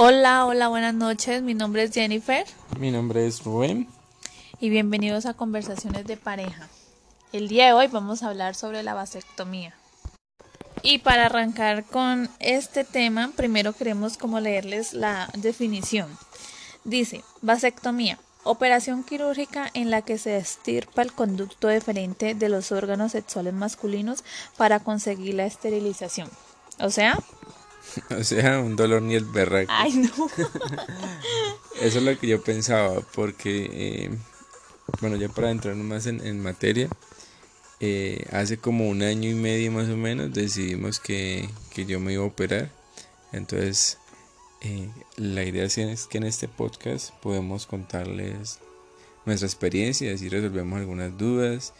Hola, 0.00 0.46
hola, 0.46 0.68
buenas 0.68 0.94
noches. 0.94 1.42
Mi 1.42 1.54
nombre 1.54 1.82
es 1.82 1.92
Jennifer. 1.92 2.46
Mi 2.78 2.92
nombre 2.92 3.26
es 3.26 3.42
Rubén. 3.42 3.88
Y 4.60 4.70
bienvenidos 4.70 5.26
a 5.26 5.34
Conversaciones 5.34 6.06
de 6.06 6.16
Pareja. 6.16 6.68
El 7.32 7.48
día 7.48 7.66
de 7.66 7.72
hoy 7.72 7.88
vamos 7.88 8.22
a 8.22 8.28
hablar 8.28 8.54
sobre 8.54 8.84
la 8.84 8.94
vasectomía. 8.94 9.74
Y 10.84 10.98
para 10.98 11.26
arrancar 11.26 11.82
con 11.82 12.30
este 12.38 12.84
tema, 12.84 13.32
primero 13.34 13.72
queremos 13.72 14.16
como 14.18 14.38
leerles 14.38 14.94
la 14.94 15.28
definición. 15.36 16.16
Dice, 16.84 17.24
vasectomía, 17.42 18.20
operación 18.44 19.02
quirúrgica 19.02 19.68
en 19.74 19.90
la 19.90 20.02
que 20.02 20.16
se 20.16 20.36
estirpa 20.36 21.02
el 21.02 21.12
conducto 21.12 21.66
deferente 21.66 22.36
de 22.36 22.48
los 22.48 22.70
órganos 22.70 23.10
sexuales 23.10 23.52
masculinos 23.52 24.22
para 24.56 24.78
conseguir 24.78 25.34
la 25.34 25.46
esterilización. 25.46 26.30
O 26.78 26.90
sea, 26.90 27.18
O 28.18 28.22
sea, 28.22 28.60
un 28.60 28.76
dolor 28.76 29.02
ni 29.02 29.14
el 29.14 29.24
berraco. 29.24 29.72
ay 29.74 29.94
no. 29.94 30.10
Eso 31.80 31.98
es 31.98 32.04
lo 32.04 32.18
que 32.18 32.26
yo 32.26 32.42
pensaba, 32.42 33.00
porque, 33.14 33.70
eh, 33.72 34.10
bueno, 35.00 35.16
ya 35.16 35.28
para 35.28 35.50
entrar 35.50 35.74
más 35.76 36.06
en, 36.06 36.24
en 36.26 36.42
materia, 36.42 36.88
eh, 37.80 38.26
hace 38.32 38.58
como 38.58 38.88
un 38.88 39.02
año 39.02 39.30
y 39.30 39.34
medio 39.34 39.70
más 39.70 39.88
o 39.88 39.96
menos 39.96 40.32
decidimos 40.32 40.98
que, 40.98 41.48
que 41.72 41.86
yo 41.86 42.00
me 42.00 42.14
iba 42.14 42.24
a 42.24 42.26
operar. 42.26 42.70
Entonces, 43.32 43.98
eh, 44.60 44.90
la 45.16 45.44
idea 45.44 45.64
es 45.64 46.06
que 46.06 46.18
en 46.18 46.24
este 46.24 46.48
podcast 46.48 47.12
podemos 47.22 47.66
contarles 47.66 48.58
nuestra 49.24 49.46
experiencia, 49.46 50.12
así 50.12 50.28
resolvemos 50.28 50.80
algunas 50.80 51.16
dudas, 51.16 51.74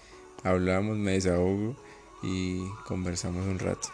hablamos, 0.45 0.97
me 0.97 1.13
desahogo 1.13 1.75
y 2.23 2.61
conversamos 2.87 3.47
un 3.47 3.59
rato. 3.59 3.89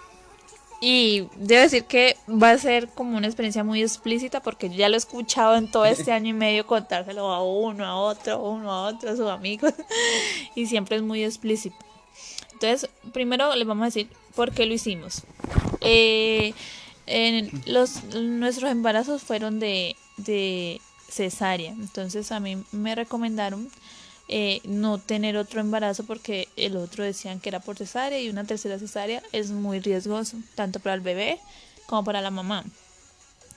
Y 0.80 1.28
debo 1.36 1.62
decir 1.62 1.84
que 1.84 2.16
va 2.28 2.50
a 2.50 2.58
ser 2.58 2.88
como 2.88 3.16
una 3.16 3.26
experiencia 3.26 3.64
muy 3.64 3.82
explícita 3.82 4.40
porque 4.40 4.68
yo 4.68 4.76
ya 4.76 4.88
lo 4.88 4.94
he 4.94 4.98
escuchado 4.98 5.56
en 5.56 5.70
todo 5.70 5.84
este 5.86 6.12
año 6.12 6.30
y 6.30 6.32
medio 6.34 6.66
contárselo 6.66 7.32
a 7.32 7.42
uno, 7.42 7.84
a 7.86 7.96
otro, 7.96 8.34
a 8.34 8.36
uno, 8.38 8.70
a 8.70 8.82
otro, 8.88 9.10
a 9.10 9.16
sus 9.16 9.28
amigos. 9.28 9.72
Y 10.54 10.66
siempre 10.66 10.96
es 10.96 11.02
muy 11.02 11.24
explícito. 11.24 11.76
Entonces, 12.52 12.88
primero 13.12 13.54
les 13.56 13.66
vamos 13.66 13.82
a 13.82 13.86
decir 13.86 14.08
por 14.34 14.52
qué 14.52 14.66
lo 14.66 14.74
hicimos. 14.74 15.22
Eh, 15.80 16.54
en 17.06 17.50
los, 17.66 18.04
nuestros 18.14 18.70
embarazos 18.70 19.22
fueron 19.22 19.58
de, 19.60 19.96
de 20.16 20.80
cesárea. 21.08 21.72
Entonces 21.72 22.32
a 22.32 22.40
mí 22.40 22.62
me 22.72 22.94
recomendaron 22.94 23.68
eh, 24.28 24.60
no 24.64 24.98
tener 24.98 25.36
otro 25.36 25.60
embarazo 25.60 26.04
porque 26.04 26.48
el 26.56 26.76
otro 26.76 27.04
decían 27.04 27.40
que 27.40 27.50
era 27.50 27.60
por 27.60 27.76
cesárea 27.76 28.20
y 28.20 28.30
una 28.30 28.44
tercera 28.44 28.78
cesárea 28.78 29.22
es 29.32 29.50
muy 29.50 29.80
riesgoso, 29.80 30.38
tanto 30.54 30.80
para 30.80 30.94
el 30.94 31.00
bebé 31.00 31.38
como 31.86 32.04
para 32.04 32.22
la 32.22 32.30
mamá. 32.30 32.64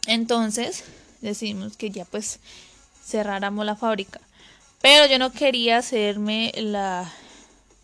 Entonces 0.08 0.84
decidimos 1.22 1.78
que 1.78 1.90
ya 1.90 2.06
pues 2.06 2.40
cerráramos 3.06 3.66
la 3.66 3.76
fábrica. 3.76 4.20
Pero 4.82 5.06
yo 5.08 5.18
no 5.20 5.32
quería 5.32 5.78
hacerme 5.78 6.52
la, 6.56 7.12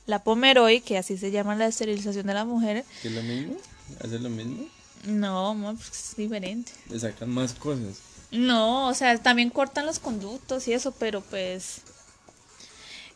la 0.06 0.24
Pomeroy, 0.24 0.82
que 0.82 0.98
así 0.98 1.18
se 1.18 1.32
llama 1.32 1.56
la 1.56 1.68
esterilización 1.68 2.28
de 2.28 2.34
la 2.34 2.46
mujer. 2.46 2.86
¿Es 3.04 3.12
lo 3.12 3.24
mismo? 3.24 3.56
¿Hacer 4.04 4.22
lo 4.22 4.30
mismo? 4.30 4.68
No, 5.06 5.76
pues 5.76 6.10
es 6.12 6.16
diferente. 6.16 6.72
Le 6.90 7.00
sacan 7.00 7.30
más 7.30 7.54
cosas. 7.54 7.98
No, 8.32 8.88
o 8.88 8.94
sea, 8.94 9.18
también 9.18 9.50
cortan 9.50 9.86
los 9.86 10.00
conductos 10.00 10.68
y 10.68 10.74
eso, 10.74 10.92
pero 10.92 11.22
pues 11.22 11.82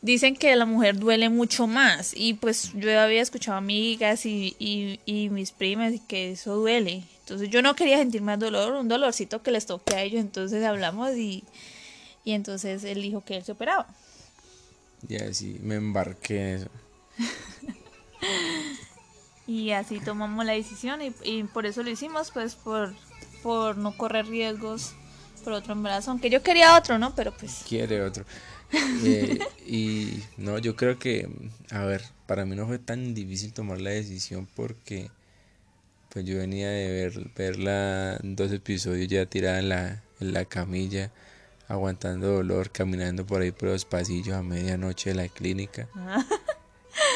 dicen 0.01 0.35
que 0.35 0.55
la 0.55 0.65
mujer 0.65 0.97
duele 0.97 1.29
mucho 1.29 1.67
más 1.67 2.13
y 2.15 2.33
pues 2.35 2.71
yo 2.73 2.99
había 2.99 3.21
escuchado 3.21 3.57
amigas 3.57 4.25
y, 4.25 4.55
y, 4.59 4.99
y 5.05 5.29
mis 5.29 5.51
primas 5.51 5.93
y 5.93 5.99
que 5.99 6.31
eso 6.31 6.55
duele. 6.55 7.03
Entonces 7.21 7.49
yo 7.49 7.61
no 7.61 7.75
quería 7.75 7.97
sentir 7.97 8.21
más 8.21 8.39
dolor, 8.39 8.73
un 8.73 8.87
dolorcito 8.87 9.41
que 9.41 9.51
les 9.51 9.65
toque 9.65 9.95
a 9.95 10.01
ellos, 10.01 10.21
entonces 10.21 10.63
hablamos 10.63 11.15
y, 11.15 11.43
y 12.23 12.31
entonces 12.31 12.83
él 12.83 13.01
dijo 13.01 13.21
que 13.21 13.37
él 13.37 13.43
se 13.43 13.51
operaba. 13.51 13.87
Y 15.07 15.15
así 15.17 15.59
me 15.61 15.75
embarqué 15.75 16.39
en 16.39 16.47
eso. 16.55 16.69
Y 19.47 19.71
así 19.71 20.01
tomamos 20.01 20.45
la 20.45 20.51
decisión 20.51 21.01
y, 21.01 21.13
y 21.23 21.43
por 21.43 21.65
eso 21.65 21.81
lo 21.81 21.89
hicimos, 21.89 22.31
pues 22.31 22.55
por, 22.55 22.93
por 23.41 23.77
no 23.77 23.95
correr 23.97 24.27
riesgos 24.27 24.93
por 25.41 25.53
otro 25.53 25.71
embarazo, 25.71 26.11
aunque 26.11 26.29
yo 26.29 26.43
quería 26.43 26.77
otro, 26.77 26.99
¿no? 26.99 27.15
Pero 27.15 27.31
pues... 27.31 27.63
Quiere 27.65 28.01
otro. 28.01 28.25
Eh, 29.03 29.39
y 29.65 30.23
no, 30.37 30.57
yo 30.57 30.75
creo 30.75 30.97
que, 30.97 31.29
a 31.69 31.85
ver, 31.85 32.03
para 32.25 32.45
mí 32.45 32.55
no 32.55 32.65
fue 32.65 32.79
tan 32.79 33.13
difícil 33.13 33.53
tomar 33.53 33.79
la 33.79 33.91
decisión 33.91 34.47
porque 34.55 35.11
pues 36.09 36.25
yo 36.25 36.39
venía 36.39 36.69
de 36.69 36.89
ver 36.89 37.31
verla 37.35 38.19
dos 38.23 38.51
episodios 38.51 39.07
ya 39.07 39.27
tirada 39.27 39.59
en 39.59 39.69
la, 39.69 40.03
en 40.19 40.33
la 40.33 40.45
camilla, 40.45 41.11
aguantando 41.67 42.27
dolor, 42.27 42.71
caminando 42.71 43.25
por 43.25 43.41
ahí 43.41 43.51
por 43.51 43.69
los 43.69 43.85
pasillos 43.85 44.35
a 44.35 44.41
medianoche 44.41 45.11
de 45.11 45.15
la 45.15 45.27
clínica. 45.27 45.87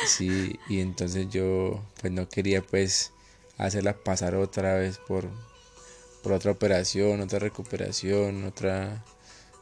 Sí, 0.06 0.60
y 0.70 0.80
entonces 0.80 1.28
yo 1.30 1.84
pues 2.00 2.12
no 2.14 2.30
quería 2.30 2.62
pues 2.62 3.12
hacerla 3.58 3.94
pasar 3.94 4.36
otra 4.36 4.76
vez 4.76 5.00
por, 5.00 5.28
por 6.24 6.34
otra 6.34 6.52
operación, 6.52 7.22
otra 7.22 7.40
recuperación, 7.40 8.44
otra 8.46 9.04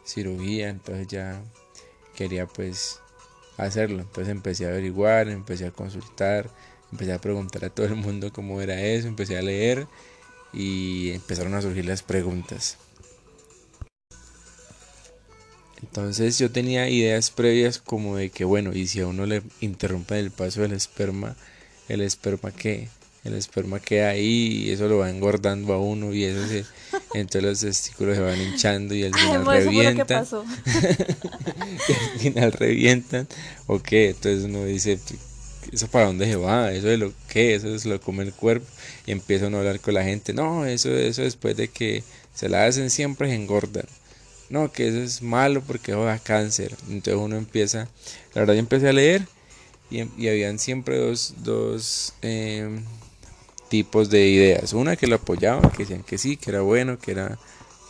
cirugía, 0.05 0.69
entonces 0.69 1.07
ya 1.07 1.41
quería 2.19 2.45
pues 2.47 2.99
hacerlo. 3.55 4.01
Entonces 4.01 4.29
empecé 4.29 4.65
a 4.65 4.69
averiguar, 4.69 5.29
empecé 5.29 5.65
a 5.65 5.71
consultar, 5.71 6.49
empecé 6.91 7.13
a 7.13 7.21
preguntar 7.21 7.63
a 7.63 7.69
todo 7.69 7.85
el 7.85 7.95
mundo 7.95 8.33
cómo 8.33 8.61
era 8.61 8.81
eso, 8.81 9.07
empecé 9.07 9.37
a 9.37 9.41
leer 9.41 9.87
y 10.51 11.11
empezaron 11.11 11.53
a 11.53 11.61
surgir 11.61 11.85
las 11.85 12.03
preguntas. 12.03 12.77
Entonces 15.81 16.37
yo 16.37 16.51
tenía 16.51 16.89
ideas 16.89 17.31
previas 17.31 17.79
como 17.79 18.17
de 18.17 18.31
que 18.31 18.43
bueno, 18.43 18.73
y 18.73 18.85
si 18.87 18.99
a 18.99 19.07
uno 19.07 19.25
le 19.25 19.41
interrumpen 19.61 20.17
el 20.17 20.31
paso 20.31 20.61
del 20.61 20.73
esperma, 20.73 21.37
el 21.87 22.01
esperma 22.01 22.51
que 22.51 22.89
el 23.23 23.33
esperma 23.33 23.79
queda 23.79 24.09
ahí 24.09 24.65
y 24.65 24.71
eso 24.71 24.87
lo 24.87 24.99
va 24.99 25.09
engordando 25.09 25.73
a 25.73 25.79
uno 25.79 26.13
y 26.13 26.23
eso 26.23 26.47
se, 26.47 26.65
entonces 27.13 27.43
los 27.43 27.59
testículos 27.59 28.15
se 28.15 28.21
van 28.21 28.41
hinchando 28.41 28.95
y 28.95 29.03
al 29.03 29.11
Ay, 29.13 29.21
final 29.21 29.41
eso 29.41 29.71
fue 29.71 29.83
lo 29.83 29.95
que 29.95 30.03
revientan. 30.05 30.19
pasó. 30.19 30.45
y 31.87 31.93
al 31.93 32.19
final 32.19 32.51
revientan. 32.53 33.27
O 33.67 33.79
qué, 33.81 34.09
entonces 34.09 34.45
uno 34.45 34.65
dice 34.65 34.99
eso 35.71 35.87
para 35.87 36.07
dónde 36.07 36.25
se 36.25 36.35
va, 36.35 36.71
eso 36.71 36.89
es 36.89 36.97
lo 36.99 37.13
que, 37.27 37.55
eso 37.55 37.77
se 37.77 37.89
lo 37.89 37.99
come 38.01 38.23
el 38.23 38.33
cuerpo 38.33 38.65
y 39.05 39.11
empieza 39.11 39.47
uno 39.47 39.57
a 39.57 39.59
hablar 39.59 39.79
con 39.79 39.93
la 39.93 40.03
gente, 40.03 40.33
no, 40.33 40.65
eso, 40.65 40.89
eso 40.95 41.21
después 41.21 41.55
de 41.57 41.67
que 41.67 42.03
se 42.33 42.49
la 42.49 42.65
hacen 42.65 42.89
siempre 42.89 43.27
se 43.29 43.35
engordan, 43.35 43.85
no, 44.49 44.71
que 44.71 44.87
eso 44.87 44.97
es 44.97 45.21
malo 45.21 45.61
porque 45.61 45.91
eso 45.91 46.03
da 46.05 46.17
cáncer, 46.17 46.75
entonces 46.89 47.21
uno 47.21 47.35
empieza, 47.35 47.87
la 48.33 48.41
verdad 48.41 48.53
yo 48.55 48.59
empecé 48.61 48.89
a 48.89 48.93
leer 48.93 49.27
y, 49.91 50.01
y 50.17 50.27
habían 50.27 50.57
siempre 50.57 50.97
dos, 50.97 51.35
dos 51.43 52.13
em, 52.23 52.83
tipos 53.69 54.09
de 54.09 54.27
ideas, 54.27 54.73
una 54.73 54.95
que 54.95 55.07
lo 55.07 55.15
apoyaban, 55.15 55.69
que 55.71 55.83
decían 55.83 56.03
que 56.03 56.17
sí, 56.17 56.37
que 56.37 56.49
era 56.51 56.61
bueno, 56.61 56.97
que 56.99 57.11
era, 57.11 57.37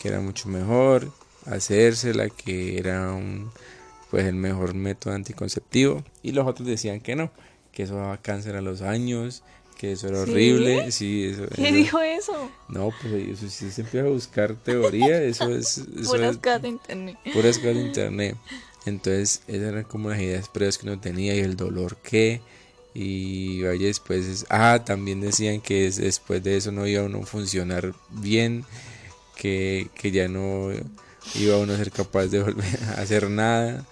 que 0.02 0.10
era 0.10 0.20
mucho 0.20 0.50
mejor 0.50 1.12
hacérsela, 1.46 2.30
que 2.30 2.78
era 2.78 3.12
un 3.14 3.52
pues 4.12 4.26
el 4.26 4.36
mejor 4.36 4.74
método 4.74 5.14
anticonceptivo 5.14 6.04
y 6.24 6.32
los 6.32 6.48
otros 6.48 6.68
decían 6.68 7.00
que 7.00 7.16
no, 7.16 7.32
que 7.72 7.84
eso 7.84 7.96
daba 7.96 8.18
cáncer 8.18 8.56
a 8.56 8.62
los 8.62 8.82
años, 8.82 9.44
que 9.78 9.92
eso 9.92 10.08
era 10.08 10.26
¿Sí? 10.26 10.32
horrible, 10.32 10.92
sí, 10.92 11.26
eso, 11.26 11.46
¿Qué 11.56 11.68
eso- 11.68 11.76
dijo 11.76 12.00
eso? 12.02 12.52
no, 12.70 12.92
pues 13.02 13.14
eso 13.14 13.48
si 13.50 13.70
se 13.72 13.82
empieza 13.82 14.08
a 14.08 14.10
buscar 14.10 14.56
teoría, 14.56 15.22
eso 15.22 15.50
es, 15.56 15.78
eso 15.78 15.88
Puras 16.12 16.38
es 16.44 16.62
de 16.62 16.68
internet. 16.70 17.18
puras 17.32 17.62
de 17.62 17.72
internet. 17.74 18.36
Entonces, 18.86 19.42
esas 19.48 19.70
eran 19.74 19.84
como 19.84 20.10
las 20.10 20.20
ideas 20.20 20.48
previas 20.50 20.78
que 20.78 20.88
uno 20.88 21.00
tenía 21.00 21.36
y 21.36 21.40
el 21.40 21.56
dolor 21.56 21.98
que. 21.98 22.42
Y 22.94 23.62
vaya, 23.64 23.86
después, 23.88 24.26
es- 24.26 24.46
ah, 24.50 24.84
también 24.86 25.22
decían 25.22 25.62
que 25.62 25.88
es- 25.88 25.98
después 25.98 26.44
de 26.44 26.58
eso 26.58 26.72
no 26.72 26.88
iba 26.88 27.04
uno 27.04 27.20
a 27.20 27.26
funcionar 27.26 27.94
bien, 28.10 28.66
que, 29.38 29.88
que 29.96 30.12
ya 30.12 30.28
no 30.28 30.70
iba 31.36 31.58
uno 31.58 31.74
a 31.74 31.78
ser 31.78 31.92
capaz 31.92 32.28
de 32.28 32.42
volver 32.44 32.84
a 32.96 33.02
hacer 33.02 33.30
nada. 33.30 33.86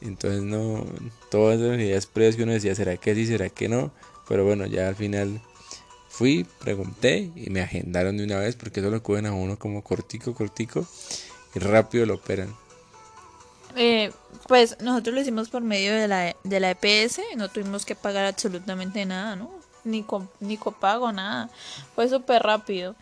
Entonces, 0.00 0.42
no, 0.42 0.84
todas 1.30 1.58
las 1.58 1.78
ideas 1.80 2.06
previas 2.06 2.36
que 2.36 2.42
uno 2.42 2.52
decía, 2.52 2.74
¿será 2.74 2.96
que 2.98 3.14
sí, 3.14 3.26
será 3.26 3.48
que 3.48 3.68
no? 3.68 3.90
Pero 4.28 4.44
bueno, 4.44 4.66
ya 4.66 4.88
al 4.88 4.96
final 4.96 5.40
fui, 6.08 6.46
pregunté 6.60 7.30
y 7.34 7.50
me 7.50 7.60
agendaron 7.62 8.16
de 8.18 8.24
una 8.24 8.38
vez 8.38 8.54
porque 8.56 8.80
eso 8.80 8.90
lo 8.90 9.02
cogen 9.02 9.26
a 9.26 9.32
uno 9.32 9.58
como 9.58 9.82
cortico, 9.82 10.34
cortico 10.34 10.86
y 11.54 11.58
rápido 11.58 12.04
lo 12.06 12.14
operan. 12.14 12.54
Eh, 13.76 14.12
pues 14.48 14.76
nosotros 14.80 15.14
lo 15.14 15.20
hicimos 15.20 15.48
por 15.48 15.62
medio 15.62 15.92
de 15.94 16.06
la, 16.08 16.36
de 16.44 16.60
la 16.60 16.70
EPS, 16.70 17.20
no 17.36 17.48
tuvimos 17.48 17.84
que 17.84 17.94
pagar 17.94 18.26
absolutamente 18.26 19.04
nada, 19.06 19.36
¿no? 19.36 19.50
Ni, 19.84 20.02
co- 20.02 20.28
ni 20.40 20.56
copago, 20.56 21.12
nada. 21.12 21.50
Fue 21.94 22.08
súper 22.08 22.42
rápido. 22.42 22.94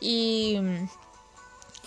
Y, 0.00 0.58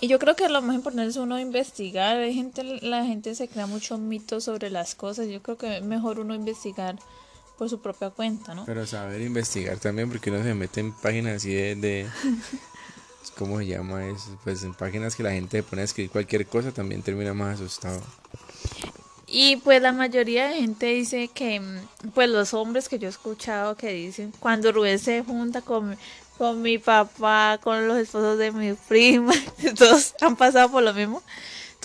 y 0.01 0.07
yo 0.07 0.19
creo 0.19 0.35
que 0.35 0.47
lo 0.49 0.61
más 0.61 0.75
importante 0.75 1.09
es 1.09 1.17
uno 1.17 1.39
investigar. 1.39 2.17
Hay 2.17 2.33
gente, 2.33 2.63
la 2.63 3.05
gente 3.05 3.33
se 3.35 3.47
crea 3.47 3.67
muchos 3.67 3.99
mitos 3.99 4.43
sobre 4.45 4.69
las 4.69 4.95
cosas. 4.95 5.27
Yo 5.27 5.41
creo 5.41 5.57
que 5.57 5.77
es 5.77 5.83
mejor 5.83 6.19
uno 6.19 6.35
investigar 6.35 6.97
por 7.57 7.69
su 7.69 7.79
propia 7.81 8.09
cuenta, 8.09 8.53
¿no? 8.53 8.65
Pero 8.65 8.85
saber 8.85 9.21
investigar 9.21 9.77
también, 9.79 10.09
porque 10.09 10.29
uno 10.29 10.43
se 10.43 10.53
mete 10.53 10.81
en 10.81 10.91
páginas 10.93 11.37
así 11.37 11.53
de, 11.53 11.75
de, 11.75 12.09
¿cómo 13.37 13.59
se 13.59 13.67
llama 13.67 14.07
eso? 14.07 14.37
Pues 14.43 14.63
en 14.63 14.73
páginas 14.73 15.15
que 15.15 15.23
la 15.23 15.31
gente 15.31 15.63
pone 15.63 15.81
a 15.81 15.85
escribir 15.85 16.11
cualquier 16.11 16.45
cosa 16.47 16.71
también 16.71 17.01
termina 17.01 17.33
más 17.33 17.55
asustado. 17.55 18.01
Y 19.27 19.57
pues 19.57 19.81
la 19.81 19.91
mayoría 19.91 20.47
de 20.47 20.61
gente 20.61 20.85
dice 20.87 21.29
que, 21.33 21.59
mm, 21.59 22.09
pues 22.13 22.29
los 22.29 22.53
hombres 22.53 22.87
que 22.87 22.99
yo 22.99 23.07
he 23.07 23.09
escuchado 23.09 23.75
que 23.75 23.91
dicen, 23.91 24.31
cuando 24.39 24.71
Rubén 24.71 24.99
se 24.99 25.23
junta 25.23 25.61
con, 25.61 25.97
con 26.37 26.61
mi 26.61 26.77
papá, 26.77 27.59
con 27.61 27.87
los 27.87 27.97
esposos 27.97 28.37
de 28.37 28.51
mi 28.51 28.73
prima, 28.73 29.33
todos 29.77 30.13
han 30.21 30.35
pasado 30.35 30.71
por 30.71 30.83
lo 30.83 30.93
mismo, 30.93 31.21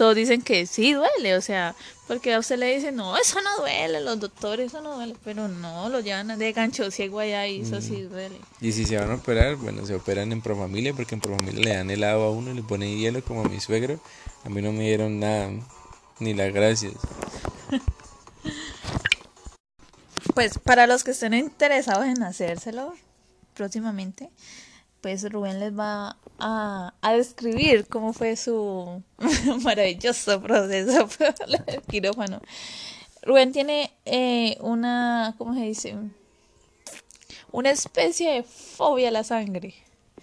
todos 0.01 0.17
dicen 0.17 0.41
que 0.41 0.65
sí 0.65 0.95
duele, 0.95 1.37
o 1.37 1.43
sea, 1.43 1.75
porque 2.09 2.33
a 2.33 2.39
usted 2.39 2.57
le 2.57 2.75
dicen, 2.75 2.97
no, 2.97 3.19
eso 3.19 3.39
no 3.43 3.59
duele, 3.59 4.01
los 4.01 4.19
doctores, 4.19 4.69
eso 4.69 4.81
no 4.81 4.95
duele, 4.95 5.15
pero 5.23 5.47
no, 5.47 5.91
lo 5.91 6.01
llevan 6.01 6.39
de 6.39 6.53
gancho 6.55 6.91
ciego 6.91 7.19
allá 7.19 7.47
y 7.47 7.61
eso 7.61 7.83
sí 7.83 8.05
duele. 8.05 8.41
Y 8.63 8.73
si 8.73 8.87
se 8.87 8.97
van 8.97 9.11
a 9.11 9.17
operar, 9.17 9.57
bueno, 9.57 9.85
se 9.85 9.95
operan 9.95 10.33
en 10.33 10.41
Profamilia, 10.41 10.95
porque 10.95 11.17
en 11.17 11.21
Profamilia 11.21 11.63
le 11.63 11.77
dan 11.77 11.91
helado 11.91 12.23
a 12.23 12.31
uno, 12.31 12.55
le 12.55 12.63
ponen 12.63 12.99
hielo 12.99 13.23
como 13.23 13.45
a 13.45 13.49
mi 13.51 13.61
suegro, 13.61 14.01
a 14.43 14.49
mí 14.49 14.63
no 14.63 14.73
me 14.73 14.85
dieron 14.85 15.21
nada, 15.21 15.51
ni 16.19 16.33
las 16.33 16.51
gracias. 16.51 16.95
Pues 20.33 20.59
para 20.59 20.87
los 20.87 21.05
que 21.05 21.11
estén 21.11 21.35
interesados 21.35 22.07
en 22.07 22.23
hacérselo 22.23 22.95
próximamente, 23.53 24.31
pues 25.03 25.31
Rubén 25.31 25.61
les 25.61 25.79
va 25.79 26.17
a, 26.41 26.95
a 27.01 27.13
describir 27.13 27.87
cómo 27.87 28.13
fue 28.13 28.37
su 28.37 29.03
maravilloso 29.63 30.41
proceso 30.41 31.09
el 31.67 31.83
quirófano. 31.83 32.41
Rubén 33.23 33.53
tiene 33.53 33.93
eh, 34.05 34.57
una, 34.61 35.35
¿cómo 35.39 35.55
se 35.55 35.61
dice? 35.61 35.97
Una 37.53 37.71
especie 37.71 38.31
de 38.31 38.43
fobia 38.43 39.09
a 39.09 39.13
la 39.13 39.25
sangre. 39.25 39.75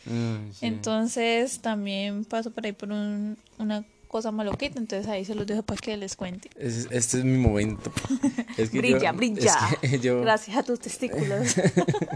Mm, 0.05 0.51
sí. 0.51 0.65
Entonces 0.65 1.59
también 1.59 2.25
pasó 2.25 2.51
por 2.51 2.65
ahí 2.65 2.71
por 2.71 2.91
un, 2.91 3.37
una 3.59 3.85
cosa 4.07 4.31
maloquita, 4.31 4.79
entonces 4.79 5.07
ahí 5.07 5.25
se 5.25 5.35
los 5.35 5.45
dejo 5.45 5.61
para 5.63 5.79
que 5.79 5.95
les 5.97 6.15
cuente. 6.15 6.49
Es- 6.57 6.87
este 6.91 7.17
es 7.19 7.23
mi 7.25 7.37
momento. 7.37 7.91
Es 8.57 8.69
que 8.71 8.79
brilla, 8.79 9.11
yo- 9.11 9.17
brilla. 9.17 9.55
Es 9.81 9.91
que 9.91 9.99
yo, 9.99 10.21
Gracias 10.27 10.57
a 10.57 10.63
tus 10.63 10.79
testículos. 10.79 11.55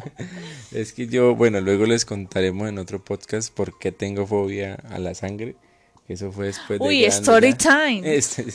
es 0.72 0.94
que 0.94 1.08
yo, 1.08 1.36
bueno, 1.36 1.62
luego 1.62 1.86
les 1.86 2.06
contaremos 2.06 2.68
en 2.70 2.78
otro 2.80 3.04
podcast 3.04 3.54
por 3.54 3.78
qué 3.78 3.92
tengo 3.92 4.26
fobia 4.26 4.76
a 4.90 5.00
la 5.00 5.14
sangre. 5.14 5.56
Eso 6.08 6.32
fue 6.32 6.48
después 6.48 6.80
de 6.80 6.86
Uy, 6.86 7.02
grande 7.02 7.16
story 7.18 7.54
time. 7.54 8.02
Este, 8.16 8.46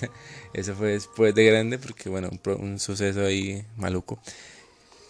eso 0.52 0.74
fue 0.74 0.88
después 0.92 1.34
de 1.34 1.44
grande 1.46 1.78
porque, 1.78 2.08
bueno, 2.08 2.28
un, 2.30 2.52
un 2.60 2.78
suceso 2.78 3.24
ahí 3.24 3.64
maluco. 3.76 4.18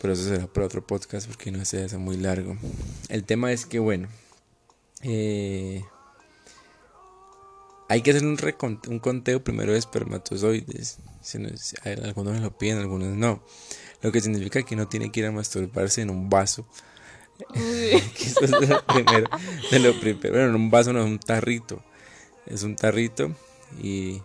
Pero 0.01 0.13
eso 0.13 0.25
será 0.25 0.47
para 0.47 0.67
otro 0.67 0.87
podcast 0.87 1.27
porque 1.27 1.51
no 1.51 1.65
se 1.65 1.83
hace 1.83 1.97
muy 1.97 2.17
largo. 2.19 2.57
El 3.09 3.25
tema 3.25 3.51
es 3.51 3.65
que, 3.67 3.79
bueno, 3.79 4.09
eh, 5.03 5.83
hay 7.89 8.03
que 8.03 8.11
hacer 8.11 8.25
un, 8.25 8.37
un 8.89 8.99
conteo 8.99 9.43
primero 9.45 9.73
de 9.73 9.79
espermatozoides. 9.79 10.99
Si 11.23 11.39
no- 11.39 11.49
si 11.57 11.77
hay- 11.85 11.99
algunos 12.03 12.41
lo 12.41 12.57
piden, 12.57 12.79
algunos 12.79 13.09
no. 13.17 13.43
Lo 14.03 14.13
que 14.13 14.21
significa 14.21 14.63
que 14.63 14.77
no 14.77 14.89
tiene 14.89 15.11
que 15.11 15.21
ir 15.21 15.27
a 15.27 15.33
masturbarse 15.33 16.03
en 16.03 16.11
un 16.11 16.29
vaso. 16.31 16.67
Que 17.53 17.97
eso 18.25 18.45
es 18.45 18.51
de 18.51 18.67
lo 18.67 18.83
primero. 18.87 19.29
De 19.71 19.79
lo 19.79 20.01
primero. 20.01 20.31
Bueno, 20.31 20.49
en 20.49 20.55
un 20.55 20.71
vaso 20.71 20.93
no 20.93 21.01
es 21.01 21.07
un 21.07 21.19
tarrito. 21.19 21.83
Es 22.47 22.63
un 22.63 22.77
tarrito. 22.77 23.31
Y 23.83 24.23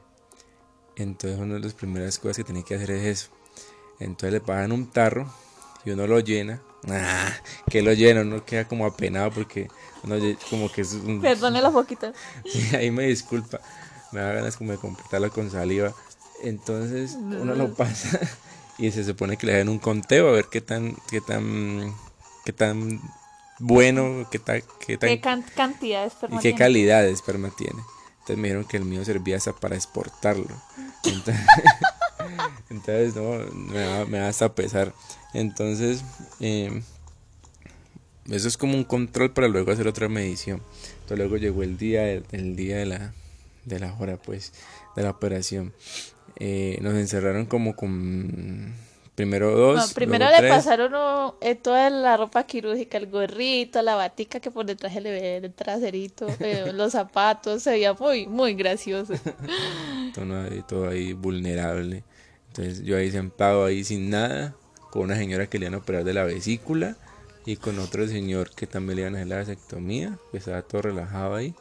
entonces 0.95 1.39
una 1.39 1.55
de 1.55 1.59
las 1.61 1.73
primeras 1.73 2.19
cosas 2.19 2.37
que 2.37 2.43
tiene 2.43 2.63
que 2.63 2.75
hacer 2.75 2.91
es 2.91 3.05
eso. 3.05 3.31
Entonces 3.99 4.33
le 4.33 4.41
pagan 4.41 4.71
un 4.71 4.89
tarro 4.91 5.31
y 5.85 5.91
uno 5.91 6.07
lo 6.07 6.19
llena. 6.19 6.61
Ah, 6.89 7.31
que 7.69 7.81
lo 7.81 7.93
llena, 7.93 8.21
uno 8.21 8.43
queda 8.43 8.67
como 8.67 8.85
apenado 8.85 9.31
porque 9.31 9.67
uno 10.03 10.15
como 10.49 10.71
que 10.71 10.81
es 10.81 10.93
un, 10.93 11.21
Perdone 11.21 11.61
la 11.61 11.69
poquita. 11.71 12.11
Sí, 12.45 12.75
ahí 12.75 12.89
me 12.91 13.03
disculpa. 13.07 13.59
Me 14.11 14.19
da 14.19 14.33
ganas 14.33 14.57
como 14.57 14.71
de 14.71 14.77
completarlo 14.77 15.29
con 15.31 15.49
saliva. 15.51 15.93
Entonces 16.43 17.13
uno 17.13 17.53
lo 17.55 17.73
pasa 17.75 18.19
y 18.79 18.91
se 18.91 19.03
supone 19.03 19.37
que 19.37 19.45
le 19.45 19.57
dan 19.57 19.69
un 19.69 19.77
conteo 19.79 20.29
a 20.29 20.31
ver 20.31 20.45
qué 20.51 20.59
tan, 20.61 20.95
qué 21.09 21.21
tan, 21.21 21.93
qué 22.45 22.51
tan 22.53 22.99
bueno, 23.59 24.27
qué 24.31 24.39
tan, 24.39 24.63
qué 24.85 24.97
tan 24.97 25.09
¿Qué 25.09 25.21
can- 25.21 25.45
cantidad 25.55 26.01
de 26.01 26.07
esperma 26.07 26.35
y 26.35 26.39
qué 26.39 26.49
tiene? 26.49 26.57
calidad 26.57 27.01
de 27.03 27.11
esperma 27.11 27.51
tiene. 27.55 27.79
Entonces 28.21 28.37
me 28.37 28.47
dijeron 28.47 28.65
que 28.65 28.77
el 28.77 28.85
mío 28.85 29.05
servía 29.05 29.37
hasta 29.37 29.53
para 29.53 29.75
exportarlo. 29.75 30.47
Entonces, 31.03 31.35
entonces, 32.69 33.15
no, 33.15 33.51
me 33.53 33.79
da, 33.79 34.05
me 34.05 34.17
da 34.19 34.29
hasta 34.29 34.53
pesar. 34.53 34.93
Entonces, 35.33 36.03
eh, 36.39 36.81
eso 38.29 38.47
es 38.47 38.57
como 38.57 38.75
un 38.75 38.83
control 38.83 39.31
para 39.31 39.47
luego 39.47 39.71
hacer 39.71 39.88
otra 39.88 40.09
medición. 40.09 40.61
Entonces 40.93 41.17
luego 41.17 41.38
llegó 41.38 41.63
el 41.63 41.77
día, 41.77 42.09
el, 42.09 42.25
el 42.31 42.55
día 42.55 42.77
de 42.77 42.85
la, 42.85 43.13
de 43.65 43.79
la 43.79 43.93
hora, 43.99 44.17
pues, 44.17 44.53
de 44.95 45.03
la 45.03 45.11
operación. 45.11 45.73
Eh, 46.38 46.79
nos 46.81 46.95
encerraron 46.95 47.45
como 47.45 47.75
con 47.75 48.73
primero 49.15 49.51
dos. 49.55 49.75
No, 49.75 49.93
primero 49.93 50.27
le 50.29 50.38
tres. 50.38 50.49
pasaron 50.51 51.33
eh, 51.41 51.55
toda 51.55 51.89
la 51.89 52.17
ropa 52.17 52.43
quirúrgica, 52.45 52.97
el 52.97 53.07
gorrito, 53.07 53.81
la 53.81 53.95
batica 53.95 54.39
que 54.39 54.49
por 54.49 54.65
detrás 54.65 54.93
se 54.93 55.01
le 55.01 55.11
ve 55.11 55.38
el 55.38 55.53
traserito, 55.53 56.27
eh, 56.39 56.71
los 56.73 56.93
zapatos, 56.93 57.63
se 57.63 57.71
veía 57.71 57.93
muy, 57.93 58.27
muy 58.27 58.53
gracioso. 58.53 59.13
todo 60.15 60.41
ahí, 60.41 60.63
todo 60.67 60.89
ahí 60.89 61.13
vulnerable. 61.13 62.03
Entonces 62.51 62.83
yo 62.83 62.98
ahí 62.98 63.09
sentado 63.12 63.63
ahí 63.63 63.83
sin 63.86 64.09
nada, 64.09 64.53
con 64.89 65.03
una 65.03 65.15
señora 65.15 65.48
que 65.48 65.57
le 65.57 65.68
iban 65.68 65.75
a 65.75 65.77
operar 65.77 66.03
de 66.03 66.13
la 66.13 66.25
vesícula 66.25 66.98
y 67.45 67.56
con 67.56 67.80
otro 67.80 68.06
señor 68.07 68.51
que 68.51 68.68
también 68.68 68.98
le 68.98 69.01
iban 69.03 69.15
a 69.15 69.19
hacer 69.19 69.27
la 69.27 69.36
vasectomía, 69.38 70.19
que 70.31 70.38
estaba 70.38 70.62
todo 70.62 70.81
relajado 70.81 71.36
ahí 71.36 71.56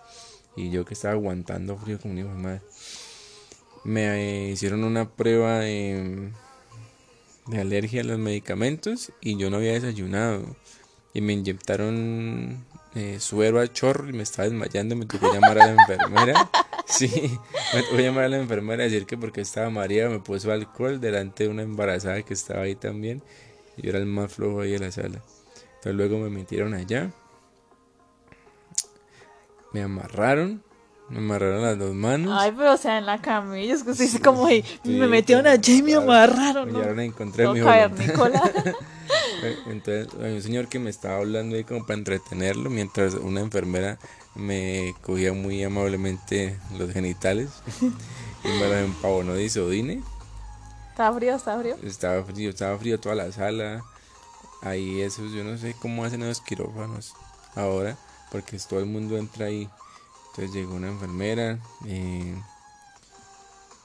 y 0.56 0.70
yo 0.70 0.84
que 0.84 0.94
estaba 0.94 1.14
aguantando 1.14 1.76
frío 1.76 2.00
como 2.00 2.14
un 2.14 2.18
hijo 2.18 2.28
de 2.28 2.34
madre. 2.34 2.60
Me 3.84 4.50
hicieron 4.50 4.82
una 4.82 5.08
prueba 5.08 5.60
de, 5.60 6.32
de 7.46 7.60
alergia 7.60 8.00
a 8.00 8.04
los 8.04 8.18
medicamentos 8.18 9.12
y 9.20 9.36
yo 9.36 9.48
no 9.48 9.58
había 9.58 9.72
desayunado 9.72 10.56
y 11.14 11.20
me 11.20 11.34
inyectaron 11.34 12.64
eh, 12.96 13.18
suero 13.20 13.60
a 13.60 13.72
chorro 13.72 14.08
y 14.08 14.12
me 14.12 14.24
estaba 14.24 14.48
desmayando, 14.48 14.96
me 14.96 15.06
tocó 15.06 15.32
llamar 15.32 15.60
a 15.60 15.66
la 15.66 15.82
enfermera. 15.82 16.50
Sí, 16.90 17.38
me 17.74 17.82
tuve 17.84 17.96
que 17.98 18.02
llamar 18.02 18.24
a 18.24 18.28
la 18.28 18.38
enfermera 18.38 18.82
a 18.82 18.86
decir 18.86 19.06
que 19.06 19.16
porque 19.16 19.40
estaba 19.42 19.70
mareada 19.70 20.10
me 20.10 20.18
puso 20.18 20.50
alcohol 20.52 21.00
delante 21.00 21.44
de 21.44 21.50
una 21.50 21.62
embarazada 21.62 22.22
que 22.22 22.34
estaba 22.34 22.62
ahí 22.62 22.74
también. 22.74 23.22
Y 23.76 23.82
yo 23.82 23.90
era 23.90 23.98
el 23.98 24.06
más 24.06 24.32
flojo 24.32 24.60
ahí 24.60 24.72
de 24.72 24.78
la 24.80 24.90
sala. 24.90 25.22
Entonces 25.76 25.94
luego 25.94 26.18
me 26.18 26.30
metieron 26.30 26.74
allá. 26.74 27.10
Me 29.72 29.82
amarraron. 29.82 30.62
Me 31.08 31.18
amarraron 31.18 31.62
las 31.62 31.78
dos 31.78 31.94
manos. 31.94 32.32
Ay, 32.40 32.52
pero 32.56 32.74
o 32.74 32.76
sea, 32.76 32.98
en 32.98 33.06
la 33.06 33.20
camilla, 33.20 33.74
es 33.74 33.82
que 33.82 33.92
dice 33.92 34.20
como, 34.20 34.48
"Ey, 34.48 34.62
Sí, 34.62 34.90
me 34.90 35.08
metieron 35.08 35.46
allá 35.46 35.74
y 35.74 35.82
me 35.82 35.94
amarraron, 35.94 36.66
Me 36.66 36.72
¿no? 36.72 36.78
llevaron 36.78 36.98
a 37.00 37.04
encontrar 37.04 37.48
mi. 37.52 37.60
Entonces 39.42 40.08
había 40.14 40.34
un 40.34 40.42
señor 40.42 40.68
que 40.68 40.78
me 40.78 40.90
estaba 40.90 41.16
hablando 41.16 41.56
ahí 41.56 41.64
como 41.64 41.86
para 41.86 41.98
entretenerlo 41.98 42.68
mientras 42.68 43.14
una 43.14 43.40
enfermera 43.40 43.98
me 44.34 44.94
cogía 45.02 45.32
muy 45.32 45.62
amablemente 45.64 46.58
los 46.78 46.92
genitales 46.92 47.50
y 48.44 48.48
me 48.48 48.68
los 48.68 48.76
empavonó 48.76 49.34
de 49.34 49.44
isodine. 49.44 50.02
Está 50.90 51.12
frío, 51.12 51.36
está 51.36 51.58
frío. 51.58 51.76
Estaba 51.82 52.24
frío, 52.24 52.50
estaba 52.50 52.78
frío 52.78 53.00
toda 53.00 53.14
la 53.14 53.32
sala. 53.32 53.82
Ahí 54.62 55.00
esos, 55.00 55.32
yo 55.32 55.42
no 55.42 55.56
sé 55.56 55.74
cómo 55.80 56.04
hacen 56.04 56.22
esos 56.22 56.42
quirófanos 56.42 57.14
ahora, 57.54 57.96
porque 58.30 58.58
todo 58.58 58.80
el 58.80 58.86
mundo 58.86 59.16
entra 59.16 59.46
ahí. 59.46 59.68
Entonces 60.30 60.52
llegó 60.52 60.74
una 60.74 60.88
enfermera, 60.88 61.58
eh, 61.86 62.34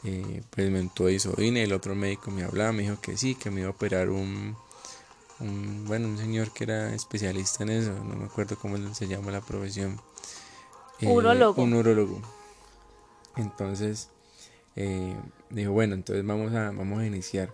eh, 0.04 0.44
pues 0.50 0.70
me 0.70 0.80
entró 0.80 1.10
isodine, 1.10 1.64
el 1.64 1.74
otro 1.74 1.96
médico 1.96 2.30
me 2.30 2.44
hablaba, 2.44 2.72
me 2.72 2.84
dijo 2.84 3.00
que 3.02 3.18
sí, 3.18 3.36
que 3.36 3.50
me 3.50 3.62
iba 3.62 3.70
a 3.70 3.72
operar 3.72 4.10
un, 4.10 4.56
un, 5.40 5.86
bueno, 5.86 6.08
un 6.08 6.18
señor 6.18 6.52
que 6.52 6.64
era 6.64 6.94
especialista 6.94 7.64
en 7.64 7.70
eso, 7.70 7.94
no 7.94 8.16
me 8.16 8.26
acuerdo 8.26 8.58
cómo 8.58 8.78
se 8.94 9.08
llama 9.08 9.32
la 9.32 9.42
profesión. 9.42 10.00
Eh, 11.02 11.08
Urólogo. 11.08 11.62
Un 11.62 11.74
urólogo. 11.74 12.22
Entonces, 13.36 14.10
eh, 14.76 15.16
dijo, 15.50 15.72
bueno, 15.72 15.94
entonces 15.96 16.26
vamos 16.26 16.54
a, 16.54 16.72
vamos 16.72 17.00
a 17.00 17.06
iniciar. 17.06 17.52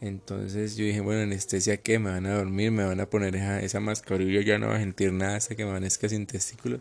Entonces 0.00 0.76
yo 0.76 0.84
dije, 0.84 1.00
bueno, 1.00 1.22
anestesia 1.22 1.76
qué, 1.76 1.98
me 2.00 2.10
van 2.10 2.26
a 2.26 2.34
dormir, 2.34 2.72
me 2.72 2.84
van 2.84 3.00
a 3.00 3.08
poner 3.08 3.36
esa, 3.36 3.60
esa 3.60 3.78
mascarilla, 3.78 4.42
ya 4.42 4.58
no 4.58 4.66
voy 4.66 4.76
a 4.76 4.80
sentir 4.80 5.12
nada 5.12 5.36
hasta 5.36 5.54
que 5.54 5.64
me 5.64 5.70
amanezca 5.70 6.08
sin 6.08 6.26
testículos. 6.26 6.80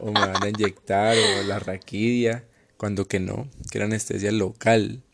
O 0.00 0.06
me 0.06 0.18
van 0.18 0.42
a 0.42 0.48
inyectar, 0.48 1.16
o 1.16 1.42
la 1.44 1.60
raquidia, 1.60 2.44
cuando 2.76 3.06
que 3.06 3.20
no, 3.20 3.48
que 3.70 3.78
era 3.78 3.84
anestesia 3.84 4.32
local. 4.32 5.04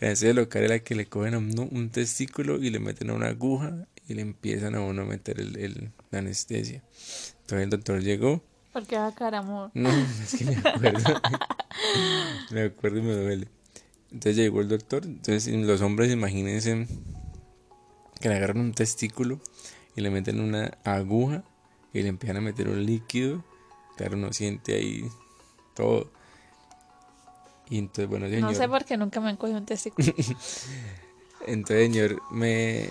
La 0.00 0.08
anestesia 0.08 0.34
local 0.34 0.62
era 0.64 0.78
que 0.78 0.94
le 0.94 1.06
cogen 1.06 1.34
a 1.34 1.38
uno 1.38 1.68
un 1.70 1.90
testículo 1.90 2.56
y 2.62 2.70
le 2.70 2.78
meten 2.78 3.10
a 3.10 3.14
una 3.14 3.28
aguja 3.28 3.86
y 4.06 4.14
le 4.14 4.22
empiezan 4.22 4.74
a 4.74 4.80
uno 4.80 5.02
a 5.02 5.04
meter 5.04 5.40
el, 5.40 5.56
el- 5.58 5.90
la 6.10 6.20
anestesia. 6.20 6.82
Entonces 7.40 7.64
el 7.64 7.70
doctor 7.70 8.00
llegó, 8.00 8.42
Porque 8.72 8.96
va 8.96 9.08
a 9.08 9.14
caer 9.14 9.34
amor. 9.36 9.70
no, 9.74 9.88
es 9.90 10.34
que 10.38 10.44
me 10.44 10.56
acuerdo. 10.56 11.20
me 12.50 12.62
acuerdo 12.62 12.98
y 12.98 13.02
me 13.02 13.12
duele. 13.14 13.48
Entonces 14.12 14.36
llegó 14.36 14.60
el 14.60 14.68
doctor. 14.68 15.04
Entonces 15.04 15.46
los 15.52 15.80
hombres, 15.82 16.12
imagínense 16.12 16.86
que 18.20 18.28
le 18.28 18.34
agarran 18.36 18.60
un 18.60 18.72
testículo 18.72 19.40
y 19.96 20.00
le 20.00 20.10
meten 20.10 20.40
una 20.40 20.78
aguja 20.84 21.42
y 21.92 22.02
le 22.02 22.08
empiezan 22.08 22.36
a 22.36 22.40
meter 22.40 22.68
un 22.68 22.84
líquido 22.84 23.44
claro, 23.96 24.16
uno 24.16 24.32
siente 24.32 24.74
ahí 24.76 25.04
todo. 25.74 26.10
Y 27.70 27.78
entonces, 27.78 28.08
bueno, 28.08 28.26
señor. 28.26 28.50
No 28.50 28.54
sé 28.54 28.68
por 28.68 28.84
qué 28.84 28.96
nunca 28.96 29.20
me 29.20 29.28
han 29.28 29.36
cogido 29.36 29.58
un 29.58 29.66
testículo. 29.66 30.06
entonces, 31.46 31.92
señor, 31.92 32.22
me 32.30 32.88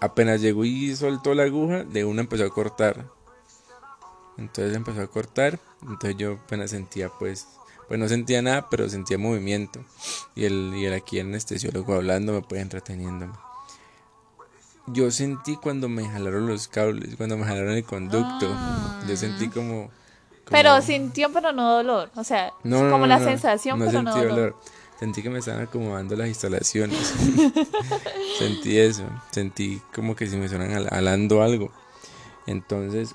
apenas 0.00 0.40
llegó 0.40 0.64
y 0.64 0.94
soltó 0.96 1.34
la 1.34 1.44
aguja, 1.44 1.84
de 1.84 2.04
una 2.04 2.22
empezó 2.22 2.44
a 2.44 2.50
cortar. 2.50 3.06
Entonces 4.38 4.74
empezó 4.74 5.02
a 5.02 5.06
cortar, 5.06 5.58
entonces 5.82 6.16
yo 6.16 6.40
apenas 6.44 6.70
sentía 6.70 7.10
pues, 7.10 7.46
pues 7.88 8.00
no 8.00 8.08
sentía 8.08 8.40
nada, 8.40 8.68
pero 8.70 8.88
sentía 8.88 9.18
movimiento. 9.18 9.80
Y 10.34 10.44
el, 10.44 10.72
y 10.74 10.86
el 10.86 10.94
aquí 10.94 11.18
el 11.18 11.26
anestesiólogo 11.26 11.94
hablando, 11.94 12.40
pues 12.42 12.62
entreteniéndome. 12.62 13.34
Yo 14.86 15.10
sentí 15.10 15.56
cuando 15.56 15.88
me 15.88 16.08
jalaron 16.08 16.46
los 16.46 16.68
cables, 16.68 17.16
cuando 17.16 17.36
me 17.36 17.44
jalaron 17.44 17.72
el 17.72 17.84
conducto. 17.84 18.48
Yo 19.06 19.16
sentí 19.16 19.46
Ah. 19.46 19.50
como... 19.52 19.90
Pero 20.50 20.82
sintió, 20.82 21.32
pero 21.32 21.52
no 21.52 21.72
dolor. 21.76 22.10
O 22.16 22.24
sea, 22.24 22.52
No, 22.64 22.76
es 22.78 22.82
no, 22.84 22.90
como 22.90 23.04
no, 23.04 23.08
la 23.08 23.18
no, 23.18 23.24
sensación, 23.24 23.78
no 23.78 23.86
pero 23.86 24.02
no 24.02 24.12
sentí 24.12 24.26
dolor. 24.28 24.36
dolor. 24.52 24.56
Sentí 24.98 25.22
que 25.22 25.30
me 25.30 25.38
estaban 25.38 25.62
acomodando 25.62 26.14
las 26.16 26.28
instalaciones. 26.28 26.98
sentí 28.38 28.78
eso. 28.78 29.04
Sentí 29.30 29.80
como 29.94 30.14
que 30.16 30.26
si 30.26 30.36
me 30.36 30.46
estaban 30.46 30.70
jal- 30.70 30.88
jalando 30.90 31.42
algo. 31.42 31.70
Entonces, 32.46 33.14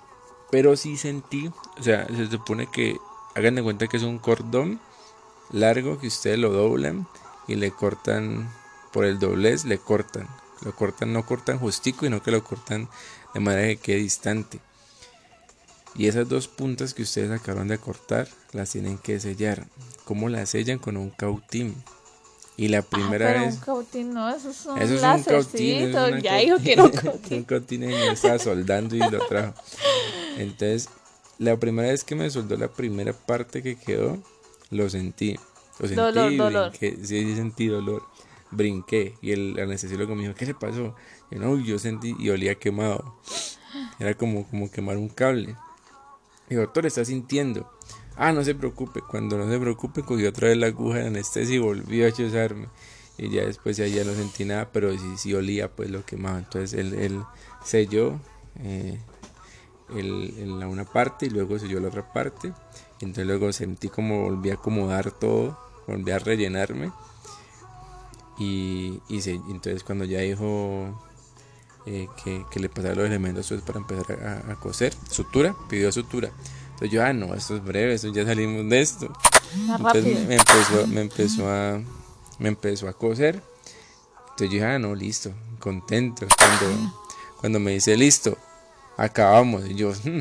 pero 0.52 0.76
sí 0.78 0.98
sentí, 0.98 1.52
o 1.80 1.84
sea, 1.84 2.08
se 2.08 2.28
supone 2.28 2.68
que 2.72 2.98
hagan 3.36 3.56
de 3.56 3.64
cuenta 3.64 3.88
que 3.88 3.98
es 3.98 4.04
un 4.04 4.18
cordón 4.20 4.80
largo 5.52 6.00
que 6.00 6.08
ustedes 6.08 6.40
lo 6.40 6.52
doblan 6.52 7.08
y 7.48 7.56
le 7.56 7.72
cortan 7.72 8.50
por 8.92 9.06
el 9.06 9.20
doblez, 9.20 9.66
le 9.66 9.78
cortan. 9.78 10.28
Lo 10.62 10.74
cortan, 10.74 11.12
no 11.14 11.26
cortan 11.26 11.60
justico, 11.60 12.06
sino 12.06 12.24
que 12.24 12.32
lo 12.32 12.44
cortan 12.44 12.88
de 13.34 13.40
manera 13.42 13.68
que 13.68 13.78
quede 13.78 13.98
distante. 13.98 14.60
Y 15.98 16.08
esas 16.08 16.28
dos 16.28 16.48
puntas 16.48 16.94
que 16.94 17.04
ustedes 17.04 17.32
acaban 17.32 17.68
de 17.70 17.78
cortar 17.78 18.28
las 18.52 18.72
tienen 18.72 18.98
que 18.98 19.20
sellar. 19.20 19.66
¿Cómo 20.04 20.28
las 20.30 20.50
sellan? 20.50 20.78
Con 20.80 20.98
un 20.98 21.10
cautín. 21.10 21.76
Y 22.58 22.68
la 22.70 22.80
Ah, 22.80 22.82
primera 22.84 23.28
pero 23.28 23.42
vez... 23.46 23.56
un 23.56 23.60
cautín 23.62 24.14
no, 24.14 24.30
eso 24.30 24.50
es 24.50 24.66
un 24.66 24.78
Eso 24.78 24.94
es 24.96 25.02
un 25.04 25.24
cautín. 25.24 25.82
eso 25.90 26.08
es 26.08 26.24
Ya 26.24 26.38
dijo 26.38 26.58
que 26.60 26.74
era 26.74 26.84
un 26.84 26.92
un 26.94 26.96
cautín. 26.98 27.44
cautín 27.44 27.84
y 27.84 27.90
yo 27.92 28.12
estaba 28.12 28.40
soldando 28.40 28.96
y 28.96 29.00
lo 29.00 29.20
trajo. 29.28 29.54
Entonces, 30.38 30.90
la 31.38 31.58
primera 31.58 31.90
vez 31.90 32.04
que 32.04 32.16
me 32.16 32.30
soldó 32.30 32.56
la 32.58 32.70
primera 32.70 33.14
parte 33.14 33.62
que 33.62 33.76
quedó, 33.78 34.18
lo 34.70 34.90
sentí. 34.90 35.38
Lo 35.80 35.88
sentí 35.88 35.96
Dolor, 36.02 36.32
y 36.32 36.38
dolor. 36.38 36.70
brinqué. 36.72 36.98
Sí, 37.06 37.24
sí 37.26 37.36
sentí 37.36 37.68
dolor. 37.68 38.04
Brinqué. 38.52 39.16
Y 39.22 39.32
el 39.32 39.60
anestesiólogo 39.60 40.16
me 40.16 40.24
dijo, 40.24 40.36
¿qué 40.36 40.46
le 40.46 40.54
pasó? 40.54 40.96
Y 41.32 41.36
no, 41.36 41.60
yo 41.60 41.78
sentí 41.80 42.16
y 42.20 42.30
olía 42.30 42.56
quemado. 42.56 43.18
Era 44.00 44.14
como, 44.14 44.48
como 44.48 44.72
quemar 44.72 44.96
un 44.98 45.10
cable. 45.10 45.56
Y 46.50 46.56
doctor, 46.56 46.86
está 46.86 47.04
sintiendo. 47.06 47.70
Ah, 48.16 48.32
no 48.32 48.44
se 48.44 48.56
preocupe. 48.56 49.02
Cuando 49.02 49.38
no 49.38 49.50
se 49.50 49.60
preocupe, 49.60 50.04
cogió 50.04 50.30
otra 50.30 50.48
vez 50.50 50.58
la 50.58 50.68
aguja 50.68 51.00
de 51.00 51.08
anestesia 51.08 51.56
y 51.56 51.60
volvió 51.60 52.08
a 52.08 52.12
chuzarme. 52.12 52.68
Y 53.18 53.30
ya 53.30 53.46
después 53.46 53.78
ya, 53.78 53.86
no 54.04 54.14
sentí 54.14 54.46
nada, 54.46 54.70
pero 54.72 54.92
sí, 54.92 55.18
sí 55.18 55.34
olía 55.34 55.70
pues 55.74 55.90
lo 55.90 56.06
quemaba. 56.06 56.38
Entonces 56.40 56.74
él, 56.80 56.94
él 56.96 57.22
selló 57.64 58.20
eh, 58.60 59.00
la 59.90 60.68
una 60.68 60.86
parte 60.86 61.26
y 61.28 61.30
luego 61.30 61.58
selló 61.60 61.80
la 61.80 61.88
otra 61.88 62.12
parte. 62.14 62.54
Entonces 63.02 63.26
luego 63.26 63.52
sentí 63.54 63.90
como 63.90 64.24
volví 64.24 64.50
a 64.52 64.56
acomodar 64.56 65.12
todo, 65.12 65.58
volví 65.88 66.12
a 66.12 66.20
rellenarme. 66.20 66.92
Y, 68.38 69.00
y 69.08 69.22
se- 69.22 69.32
entonces 69.50 69.84
cuando 69.84 70.04
ya 70.06 70.20
dijo 70.20 71.05
eh, 71.86 72.08
que, 72.24 72.46
que 72.50 72.60
le 72.60 72.70
pasara 72.70 72.96
los 72.96 73.06
elementos 73.06 73.48
pues, 73.48 73.62
para 73.62 73.80
empezar 73.80 74.24
a, 74.24 74.52
a 74.52 74.56
coser, 74.56 74.94
sutura, 75.10 75.56
pidió 75.70 75.92
sutura. 75.92 76.32
Entonces 76.72 76.92
yo, 76.92 77.04
ah, 77.04 77.14
no, 77.14 77.34
esto 77.34 77.56
es 77.56 77.64
breve, 77.64 77.94
esto 77.94 78.12
ya 78.12 78.26
salimos 78.26 78.70
de 78.70 78.82
esto. 78.82 79.14
Entonces 79.78 80.28
me 80.28 80.36
empezó, 80.36 80.88
me 80.88 81.02
empezó 81.02 81.50
a 81.50 81.82
me 82.40 82.50
empezó 82.50 82.90
a 82.90 82.94
coser. 82.94 83.36
Entonces 84.22 84.48
yo 84.50 84.54
dije, 84.56 84.66
ah, 84.66 84.80
no, 84.80 84.94
listo, 84.94 85.32
contento. 85.60 86.28
Cuando, 86.38 86.92
cuando 87.40 87.60
me 87.60 87.72
dice, 87.72 87.96
listo, 87.96 88.38
acabamos. 88.98 89.66
Y 89.70 89.76
yo, 89.76 89.92
"Hmm". 90.04 90.20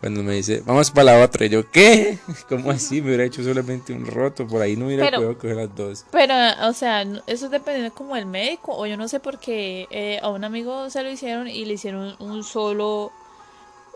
Cuando 0.00 0.22
me 0.22 0.34
dice, 0.34 0.62
vamos 0.64 0.90
para 0.90 1.12
la 1.16 1.24
otra. 1.24 1.46
Y 1.46 1.48
yo, 1.48 1.68
¿qué? 1.70 2.18
¿Cómo 2.48 2.70
así? 2.70 3.00
Me 3.02 3.08
hubiera 3.08 3.24
hecho 3.24 3.42
solamente 3.42 3.92
un 3.92 4.06
roto. 4.06 4.46
Por 4.46 4.62
ahí 4.62 4.76
no 4.76 4.86
hubiera 4.86 5.04
Pero- 5.04 5.16
podido 5.18 5.38
coger 5.38 5.56
las 5.56 5.74
dos. 5.74 6.04
Pero, 6.12 6.34
o 6.68 6.72
sea, 6.72 7.04
eso 7.26 7.48
depende 7.48 7.90
como 7.90 8.14
del 8.14 8.26
médico, 8.26 8.76
o 8.76 8.86
yo 8.86 8.96
no 8.96 9.08
sé 9.08 9.18
por 9.20 9.38
qué 9.40 9.86
eh, 9.90 10.20
a 10.22 10.28
un 10.30 10.44
amigo 10.44 10.88
se 10.90 11.02
lo 11.02 11.10
hicieron 11.10 11.48
y 11.48 11.64
le 11.64 11.74
hicieron 11.74 12.14
un 12.20 12.44
solo, 12.44 13.12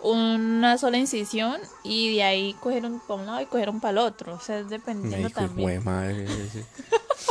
una 0.02 0.76
sola 0.78 0.98
incisión 0.98 1.60
y 1.84 2.16
de 2.16 2.24
ahí 2.24 2.54
cogieron 2.60 3.00
para 3.06 3.20
un 3.20 3.26
lado 3.26 3.40
y 3.42 3.46
cogieron 3.46 3.78
para 3.80 3.92
el 3.92 3.98
otro. 3.98 4.34
O 4.34 4.40
sea, 4.40 4.58
es 4.58 4.68
dependiendo 4.68 5.28
dijo, 5.28 5.40
también. 5.40 5.68
"Jue 5.68 5.80
madre. 5.80 6.24
ese". 6.24 6.64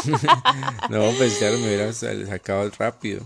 no, 0.90 1.12
pues 1.18 1.36
claro, 1.38 1.58
me 1.58 1.66
hubiera 1.66 1.92
sa- 1.94 2.26
sacado 2.26 2.70
rápido. 2.80 3.24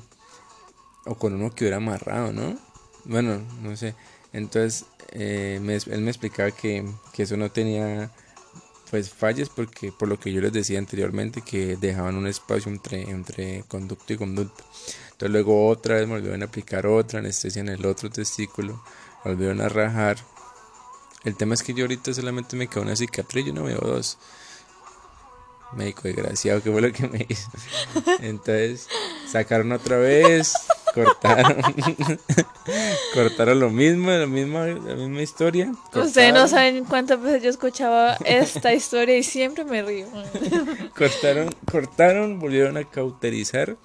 O 1.06 1.14
con 1.16 1.36
uno 1.36 1.52
que 1.54 1.66
hubiera 1.66 1.78
amarrado, 1.78 2.34
¿no? 2.34 2.58
Bueno, 3.04 3.40
no 3.62 3.76
sé. 3.78 3.94
Entonces, 4.36 4.86
eh, 5.12 5.60
me- 5.62 5.76
él 5.76 6.02
me 6.02 6.12
explicaba 6.12 6.52
que, 6.52 6.86
que 7.14 7.24
eso 7.24 7.38
no 7.38 7.50
tenía 7.52 8.12
pues 8.92 9.10
fallas 9.10 9.50
porque 9.50 9.92
por 9.92 10.08
lo 10.08 10.20
que 10.20 10.32
yo 10.32 10.42
les 10.42 10.54
decía 10.54 10.78
anteriormente 10.78 11.42
que 11.42 11.76
dejaban 11.76 12.16
un 12.18 12.28
espacio 12.28 12.72
entre, 12.72 13.02
entre 13.10 13.64
conducto 13.68 14.14
y 14.14 14.18
conducto. 14.18 14.64
Entonces 15.06 15.32
luego 15.32 15.68
otra 15.68 15.96
vez 15.96 16.08
me 16.08 16.14
volvieron 16.16 16.44
a 16.44 16.46
aplicar 16.46 16.86
otra 16.86 17.20
anestesia 17.20 17.62
en 17.62 17.70
el 17.70 17.86
otro 17.86 18.10
testículo, 18.10 18.84
volvieron 19.24 19.62
a 19.62 19.70
rajar. 19.70 20.18
El 21.24 21.36
tema 21.36 21.56
es 21.56 21.64
que 21.64 21.74
yo 21.74 21.86
ahorita 21.86 22.14
solamente 22.14 22.56
me 22.56 22.68
quedó 22.68 22.84
una 22.84 22.96
cicatriz, 22.96 23.46
yo 23.48 23.54
no 23.54 23.64
veo 23.64 23.80
dos. 23.80 24.18
Médico 25.74 26.02
desgraciado, 26.04 26.62
¿qué 26.62 26.72
fue 26.72 26.82
lo 26.82 26.92
que 26.94 27.08
me 27.08 27.26
hizo? 27.28 27.50
Entonces, 28.20 28.88
sacaron 29.28 29.72
otra 29.72 29.98
vez, 29.98 30.54
cortaron, 30.96 31.58
cortaron 33.14 33.60
lo 33.60 33.70
mismo, 33.70 34.10
la 34.10 34.26
misma, 34.26 34.66
la 34.66 34.96
misma 34.96 35.22
historia. 35.22 35.74
Ustedes 35.94 36.34
no 36.34 36.48
saben 36.48 36.86
cuántas 36.86 37.22
veces 37.22 37.44
yo 37.44 37.50
escuchaba 37.50 38.16
esta 38.24 38.74
historia 38.74 39.18
y 39.18 39.24
siempre 39.24 39.66
me 39.66 39.84
río. 39.84 40.08
Cortaron, 40.96 41.54
cortaron, 41.70 42.40
volvieron 42.40 42.78
a 42.78 42.86
cauterizar 42.86 43.76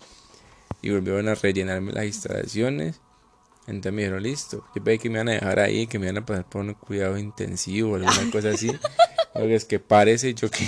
y 0.80 0.90
volvieron 0.90 1.28
a 1.28 1.34
rellenarme 1.34 1.92
las 1.92 2.04
instalaciones. 2.04 3.00
Entonces 3.66 3.92
me 3.92 4.02
dijeron, 4.02 4.22
listo. 4.22 4.64
Yo 4.74 4.82
pensé 4.84 5.00
que 5.00 5.10
me 5.10 5.16
iban 5.16 5.28
a 5.28 5.32
dejar 5.32 5.58
ahí, 5.58 5.86
que 5.88 5.98
me 5.98 6.06
iban 6.06 6.18
a 6.18 6.26
pasar 6.26 6.48
por 6.48 6.62
un 6.62 6.74
cuidado 6.74 7.18
intensivo 7.18 7.92
o 7.92 7.94
alguna 7.96 8.30
cosa 8.30 8.50
así. 8.50 8.70
Porque 9.32 9.54
es 9.54 9.64
que 9.64 9.78
parece, 9.78 10.34
yo 10.34 10.50
que 10.50 10.64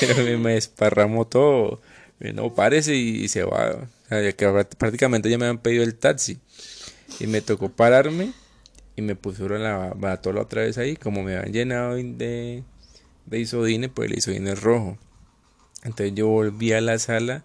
pero 0.00 0.22
me, 0.22 0.36
me 0.36 0.54
desparramó 0.54 1.26
todo. 1.26 1.80
No, 2.18 2.54
parece 2.54 2.94
y 2.94 3.28
se 3.28 3.42
va. 3.44 3.88
Ya 4.10 4.32
que 4.32 4.46
prá- 4.48 4.68
prácticamente 4.76 5.30
ya 5.30 5.38
me 5.38 5.46
habían 5.46 5.58
pedido 5.62 5.82
el 5.84 5.94
taxi. 5.94 6.38
Y 7.18 7.26
me 7.26 7.40
tocó 7.40 7.68
pararme 7.70 8.32
y 8.96 9.02
me 9.02 9.14
pusieron 9.16 9.62
la 9.62 9.92
batola 9.96 10.42
otra 10.42 10.62
vez 10.62 10.78
ahí. 10.78 10.96
Como 10.96 11.22
me 11.22 11.36
habían 11.36 11.52
llenado 11.52 11.94
de, 11.96 12.62
de 13.26 13.38
isodine, 13.38 13.88
pues 13.88 14.10
el 14.10 14.18
isodine 14.18 14.52
es 14.52 14.62
rojo. 14.62 14.98
Entonces 15.82 16.14
yo 16.14 16.28
volví 16.28 16.72
a 16.72 16.80
la 16.80 16.98
sala 16.98 17.44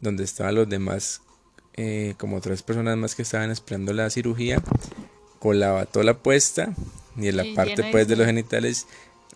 donde 0.00 0.24
estaban 0.24 0.54
los 0.54 0.68
demás, 0.68 1.20
eh, 1.74 2.14
como 2.18 2.40
tres 2.40 2.62
personas 2.62 2.96
más 2.96 3.14
que 3.14 3.22
estaban 3.22 3.50
esperando 3.50 3.92
la 3.92 4.08
cirugía, 4.10 4.62
con 5.38 5.58
la 5.60 5.70
batola 5.72 6.18
puesta 6.18 6.74
y 7.16 7.28
en 7.28 7.36
la 7.36 7.44
parte 7.54 7.82
pues 7.90 8.08
de 8.08 8.16
los 8.16 8.26
genitales 8.26 8.86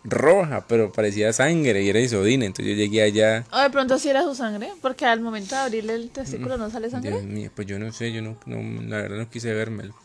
roja, 0.05 0.65
pero 0.67 0.91
parecía 0.91 1.33
sangre 1.33 1.81
y 1.83 1.89
era 1.89 1.99
isodine. 1.99 2.45
Entonces 2.45 2.75
yo 2.75 2.77
llegué 2.77 3.01
allá. 3.01 3.45
O 3.51 3.59
de 3.59 3.69
pronto 3.69 3.99
sí 3.99 4.09
era 4.09 4.23
su 4.23 4.35
sangre, 4.35 4.71
porque 4.81 5.05
al 5.05 5.19
momento 5.19 5.55
de 5.55 5.61
abrirle 5.61 5.95
el 5.95 6.09
testículo 6.11 6.57
no 6.57 6.69
sale 6.69 6.89
Dios 6.89 7.01
sangre. 7.01 7.21
mío, 7.21 7.51
pues 7.53 7.67
yo 7.67 7.79
no 7.79 7.91
sé, 7.91 8.11
yo 8.11 8.21
no, 8.21 8.37
no, 8.45 8.81
la 8.83 8.97
verdad 8.97 9.17
no 9.17 9.29
quise 9.29 9.53
vérmelo. 9.53 9.95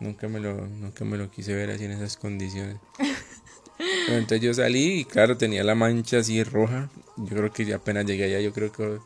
Nunca 0.00 0.28
me 0.28 0.40
lo, 0.40 0.66
nunca 0.66 1.04
me 1.04 1.18
lo 1.18 1.30
quise 1.30 1.54
ver 1.54 1.70
así 1.70 1.84
en 1.84 1.92
esas 1.92 2.16
condiciones. 2.16 2.76
Pero 4.06 4.18
entonces 4.18 4.40
yo 4.40 4.52
salí 4.52 5.00
y 5.00 5.04
claro, 5.04 5.36
tenía 5.36 5.62
la 5.64 5.74
mancha 5.74 6.18
así 6.18 6.42
roja. 6.42 6.90
Yo 7.16 7.36
creo 7.36 7.52
que 7.52 7.64
ya 7.64 7.76
apenas 7.76 8.04
llegué 8.06 8.24
allá, 8.24 8.40
yo 8.40 8.52
creo 8.52 8.72
que 8.72 8.98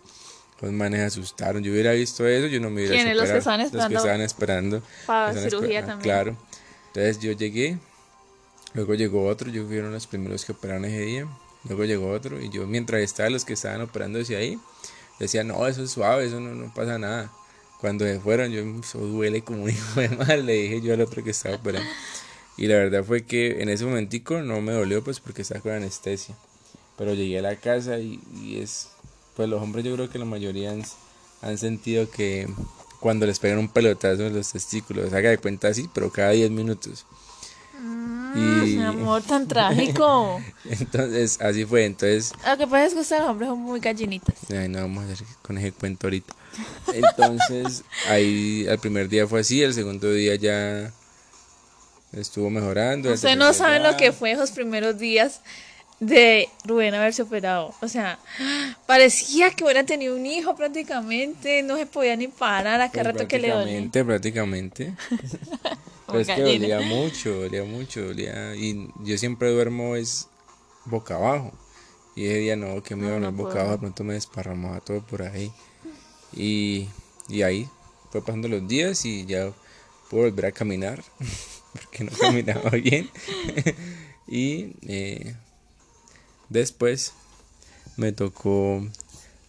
los 0.60 0.72
manes 0.72 1.00
asustaron. 1.00 1.62
Yo 1.62 1.72
hubiera 1.72 1.92
visto 1.92 2.26
eso, 2.26 2.46
yo 2.46 2.60
no 2.60 2.70
me 2.70 2.76
hubiera 2.76 2.94
¿Quiénes? 2.94 3.16
Los 3.16 3.30
que 3.30 3.38
estaban 3.38 3.60
esperando 3.60 3.94
Los 3.94 4.02
que 4.02 4.08
estaban 4.08 4.20
esperando. 4.20 4.82
para 5.06 5.32
cirugía 5.32 5.80
esperando, 5.80 5.86
también. 5.86 6.02
Claro. 6.02 6.36
Entonces 6.88 7.18
yo 7.20 7.32
llegué, 7.32 7.78
luego 8.74 8.94
llegó 8.94 9.26
otro, 9.26 9.50
yo 9.50 9.66
fueron 9.66 9.92
los 9.92 10.06
primeros 10.06 10.44
que 10.44 10.52
operaron 10.52 10.84
ese 10.84 11.00
día. 11.00 11.28
Luego 11.66 11.84
llegó 11.84 12.10
otro 12.10 12.40
y 12.40 12.50
yo 12.50 12.66
mientras 12.66 13.00
estaba 13.00 13.30
los 13.30 13.44
que 13.44 13.54
estaban 13.54 13.80
operando 13.80 14.18
desde 14.18 14.36
ahí, 14.36 14.58
decía, 15.18 15.44
no, 15.44 15.66
eso 15.66 15.82
es 15.82 15.92
suave, 15.92 16.26
eso 16.26 16.40
no, 16.40 16.54
no 16.54 16.72
pasa 16.74 16.98
nada. 16.98 17.32
Cuando 17.80 18.04
se 18.04 18.20
fueron, 18.20 18.50
yo, 18.50 18.62
eso 18.80 18.98
duele 18.98 19.42
como 19.42 19.64
un 19.64 19.70
hijo 19.70 20.00
de 20.00 20.10
madre, 20.10 20.42
le 20.42 20.52
dije 20.54 20.80
yo 20.82 20.94
al 20.94 21.00
otro 21.00 21.24
que 21.24 21.30
estaba 21.30 21.56
operando. 21.56 21.88
Y 22.56 22.66
la 22.66 22.76
verdad 22.76 23.02
fue 23.02 23.24
que 23.24 23.62
en 23.62 23.68
ese 23.68 23.84
momentico 23.84 24.40
no 24.42 24.60
me 24.60 24.72
dolió 24.72 25.02
pues 25.02 25.20
porque 25.20 25.42
estaba 25.42 25.60
con 25.60 25.72
anestesia. 25.72 26.36
Pero 26.96 27.14
llegué 27.14 27.38
a 27.38 27.42
la 27.42 27.56
casa 27.56 27.98
y, 27.98 28.20
y 28.40 28.58
es, 28.60 28.90
pues 29.36 29.48
los 29.48 29.60
hombres 29.60 29.84
yo 29.84 29.94
creo 29.94 30.10
que 30.10 30.18
la 30.18 30.24
mayoría 30.24 30.70
han, 30.70 30.84
han 31.42 31.58
sentido 31.58 32.08
que 32.10 32.48
cuando 33.00 33.26
les 33.26 33.38
pegan 33.38 33.58
un 33.58 33.68
pelotazo 33.68 34.26
en 34.26 34.34
los 34.34 34.52
testículos, 34.52 35.12
haga 35.12 35.30
de 35.30 35.38
cuenta 35.38 35.68
así, 35.68 35.90
pero 35.92 36.10
cada 36.10 36.30
10 36.30 36.50
minutos. 36.52 37.04
Y... 38.36 38.78
amor 38.80 39.22
tan 39.22 39.46
trágico. 39.46 40.40
entonces, 40.64 41.40
así 41.40 41.64
fue. 41.64 41.84
Entonces. 41.84 42.32
Lo 42.46 42.56
que 42.56 42.66
pasa 42.66 42.86
es 42.86 42.94
que 42.94 43.00
ustedes 43.00 43.22
los 43.22 43.30
hombres 43.30 43.48
son 43.48 43.60
muy 43.60 43.80
gallinitas. 43.80 44.36
Ay, 44.50 44.68
no 44.68 44.80
vamos 44.80 45.04
a 45.04 45.12
hacer 45.12 45.26
con 45.42 45.58
ese 45.58 45.72
cuento 45.72 46.06
ahorita. 46.06 46.34
Entonces, 46.92 47.84
ahí 48.08 48.66
el 48.68 48.78
primer 48.78 49.08
día 49.08 49.26
fue 49.26 49.40
así, 49.40 49.62
el 49.62 49.74
segundo 49.74 50.10
día 50.12 50.34
ya 50.36 50.92
estuvo 52.12 52.50
mejorando. 52.50 53.12
Ustedes 53.12 53.36
no 53.36 53.52
saben 53.52 53.82
lo 53.82 53.96
que 53.96 54.12
fue 54.12 54.32
esos 54.32 54.50
primeros 54.50 54.98
días 54.98 55.40
de 56.00 56.48
Rubén 56.64 56.94
haberse 56.94 57.22
operado. 57.22 57.74
O 57.80 57.88
sea, 57.88 58.18
parecía 58.86 59.50
que 59.50 59.64
hubiera 59.64 59.84
tenido 59.84 60.16
un 60.16 60.26
hijo 60.26 60.54
prácticamente, 60.56 61.62
no 61.62 61.76
se 61.76 61.86
podía 61.86 62.16
ni 62.16 62.28
parar 62.28 62.80
a 62.80 62.90
cada 62.90 63.04
pues 63.04 63.14
rato 63.14 63.28
que 63.28 63.38
le 63.38 63.50
dolía. 63.50 63.90
Prácticamente, 63.90 64.04
prácticamente. 64.04 64.94
Pero 66.14 66.32
es 66.32 66.36
que 66.36 66.42
dolía 66.42 66.80
mucho, 66.80 67.34
dolía 67.42 67.64
mucho, 67.64 68.02
dolía. 68.02 68.54
Y 68.54 68.88
yo 69.00 69.18
siempre 69.18 69.50
duermo 69.50 69.96
es 69.96 70.28
boca 70.84 71.16
abajo. 71.16 71.52
Y 72.16 72.26
ese 72.26 72.38
día 72.38 72.56
no, 72.56 72.82
que 72.82 72.94
me 72.94 73.08
iba 73.08 73.16
a 73.26 73.30
boca 73.30 73.60
abajo, 73.60 73.72
de 73.72 73.78
pronto 73.78 74.04
me 74.04 74.14
desparramaba 74.14 74.80
todo 74.80 75.04
por 75.04 75.22
ahí. 75.22 75.50
Y, 76.32 76.88
y 77.28 77.42
ahí 77.42 77.68
fue 78.10 78.24
pasando 78.24 78.48
los 78.48 78.66
días 78.68 79.04
y 79.04 79.26
ya 79.26 79.52
pude 80.08 80.30
volver 80.30 80.46
a 80.46 80.52
caminar, 80.52 81.02
porque 81.72 82.04
no 82.04 82.12
caminaba 82.12 82.70
bien. 82.82 83.10
y 84.28 84.76
eh, 84.82 85.34
después 86.48 87.12
me 87.96 88.12
tocó 88.12 88.86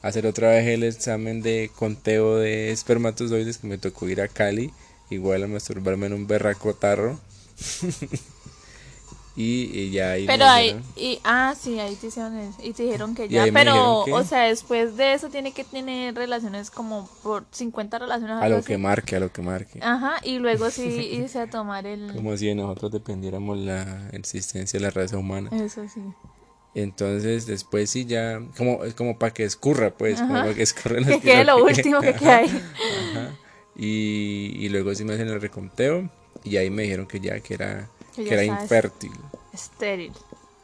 hacer 0.01 0.25
otra 0.25 0.49
vez 0.49 0.67
el 0.67 0.83
examen 0.83 1.41
de 1.41 1.69
conteo 1.75 2.37
de 2.37 2.71
espermatozoides, 2.71 3.59
que 3.59 3.67
me 3.67 3.77
tocó 3.77 4.09
ir 4.09 4.21
a 4.21 4.27
Cali 4.27 4.71
igual 5.09 5.43
a 5.43 5.47
masturbarme 5.47 6.07
en 6.07 6.13
un 6.13 6.27
berraco 6.27 6.73
tarro. 6.73 7.19
y, 9.35 9.91
ya 9.91 10.11
ahí 10.11 10.25
Pero 10.25 10.45
ahí, 10.45 10.81
y, 10.95 11.19
ah, 11.23 11.53
sí, 11.59 11.79
ahí 11.79 11.95
te 11.95 12.07
hicieron 12.07 12.53
Y 12.61 12.73
te 12.73 12.83
dijeron 12.83 13.15
que 13.15 13.29
ya, 13.29 13.45
pero, 13.53 14.01
o 14.01 14.23
sea, 14.23 14.43
después 14.43 14.97
de 14.97 15.13
eso 15.13 15.29
tiene 15.29 15.51
que 15.51 15.63
tener 15.63 16.15
relaciones 16.15 16.71
como 16.71 17.09
por 17.23 17.45
50 17.51 17.99
relaciones. 17.99 18.37
A 18.41 18.49
lo 18.49 18.63
que 18.63 18.77
marque, 18.77 19.15
a 19.15 19.19
lo 19.19 19.31
que 19.31 19.41
marque. 19.41 19.79
Ajá, 19.81 20.15
y 20.23 20.39
luego 20.39 20.69
sí 20.69 20.83
irse 21.11 21.39
a 21.39 21.49
tomar 21.49 21.85
el... 21.85 22.13
Como 22.13 22.35
si 22.37 22.47
de 22.47 22.55
nosotros 22.55 22.91
dependiéramos 22.91 23.57
la 23.57 24.09
existencia 24.11 24.79
de 24.79 24.85
la 24.85 24.91
raza 24.91 25.17
humana. 25.17 25.49
Eso 25.51 25.87
sí. 25.87 26.01
Entonces 26.73 27.45
después 27.45 27.89
sí 27.89 28.05
ya, 28.05 28.41
como, 28.57 28.83
es 28.83 28.93
como 28.95 29.17
para 29.17 29.33
que 29.33 29.45
escurra, 29.45 29.91
pues, 29.91 30.19
como 30.19 30.33
para 30.33 30.53
que 30.53 30.63
escurra. 30.63 30.97
Que 31.05 31.21
quede 31.21 31.45
lo 31.45 31.63
último 31.63 32.01
que 32.01 32.13
queda 32.13 32.37
ahí. 32.37 32.63
Ajá. 33.11 33.31
Y, 33.75 34.69
luego 34.69 34.95
sí 34.95 35.03
me 35.03 35.13
hacen 35.13 35.27
el 35.27 35.41
reconteo 35.41 36.09
y 36.43 36.57
ahí 36.57 36.69
me 36.69 36.83
dijeron 36.83 37.07
que 37.07 37.19
ya, 37.19 37.39
que 37.41 37.55
era, 37.55 37.89
que, 38.15 38.33
era 38.33 38.43
infértil. 38.43 39.11
Estéril. 39.53 40.13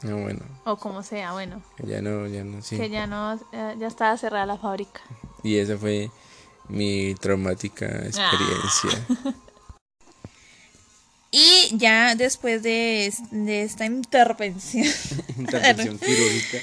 No, 0.04 0.18
ah, 0.18 0.22
bueno. 0.22 0.40
O 0.66 0.78
como 0.78 1.04
sea, 1.04 1.34
bueno. 1.34 1.62
Que 1.78 1.88
ya 1.88 2.02
no, 2.02 2.28
ya 2.28 2.44
no, 2.44 2.62
sí. 2.62 2.78
Que 2.78 2.90
ya 2.90 3.08
no, 3.08 3.40
ya 3.52 3.88
estaba 3.88 4.18
cerrada 4.18 4.46
la 4.46 4.58
fábrica. 4.58 5.02
Y 5.44 5.58
esa 5.58 5.78
fue 5.78 6.10
mi 6.70 7.16
traumática 7.16 7.86
experiencia. 7.86 9.06
Ah. 9.26 9.34
y 11.32 11.78
ya 11.78 12.16
después 12.16 12.64
de, 12.64 13.14
de 13.32 13.64
esta 13.64 13.86
intervención. 13.86 14.88
intervención 15.38 15.98
quirúrgica. 16.00 16.58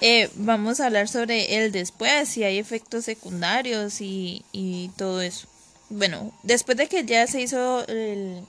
Eh, 0.00 0.30
vamos 0.36 0.80
a 0.80 0.86
hablar 0.86 1.08
sobre 1.08 1.62
el 1.62 1.72
después, 1.72 2.30
si 2.30 2.42
hay 2.42 2.58
efectos 2.58 3.04
secundarios 3.04 4.00
y, 4.00 4.46
y 4.50 4.88
todo 4.96 5.20
eso 5.20 5.46
bueno, 5.90 6.32
después 6.44 6.78
de 6.78 6.88
que 6.88 7.04
ya 7.04 7.26
se 7.26 7.40
hizo 7.40 7.86
el, 7.86 8.44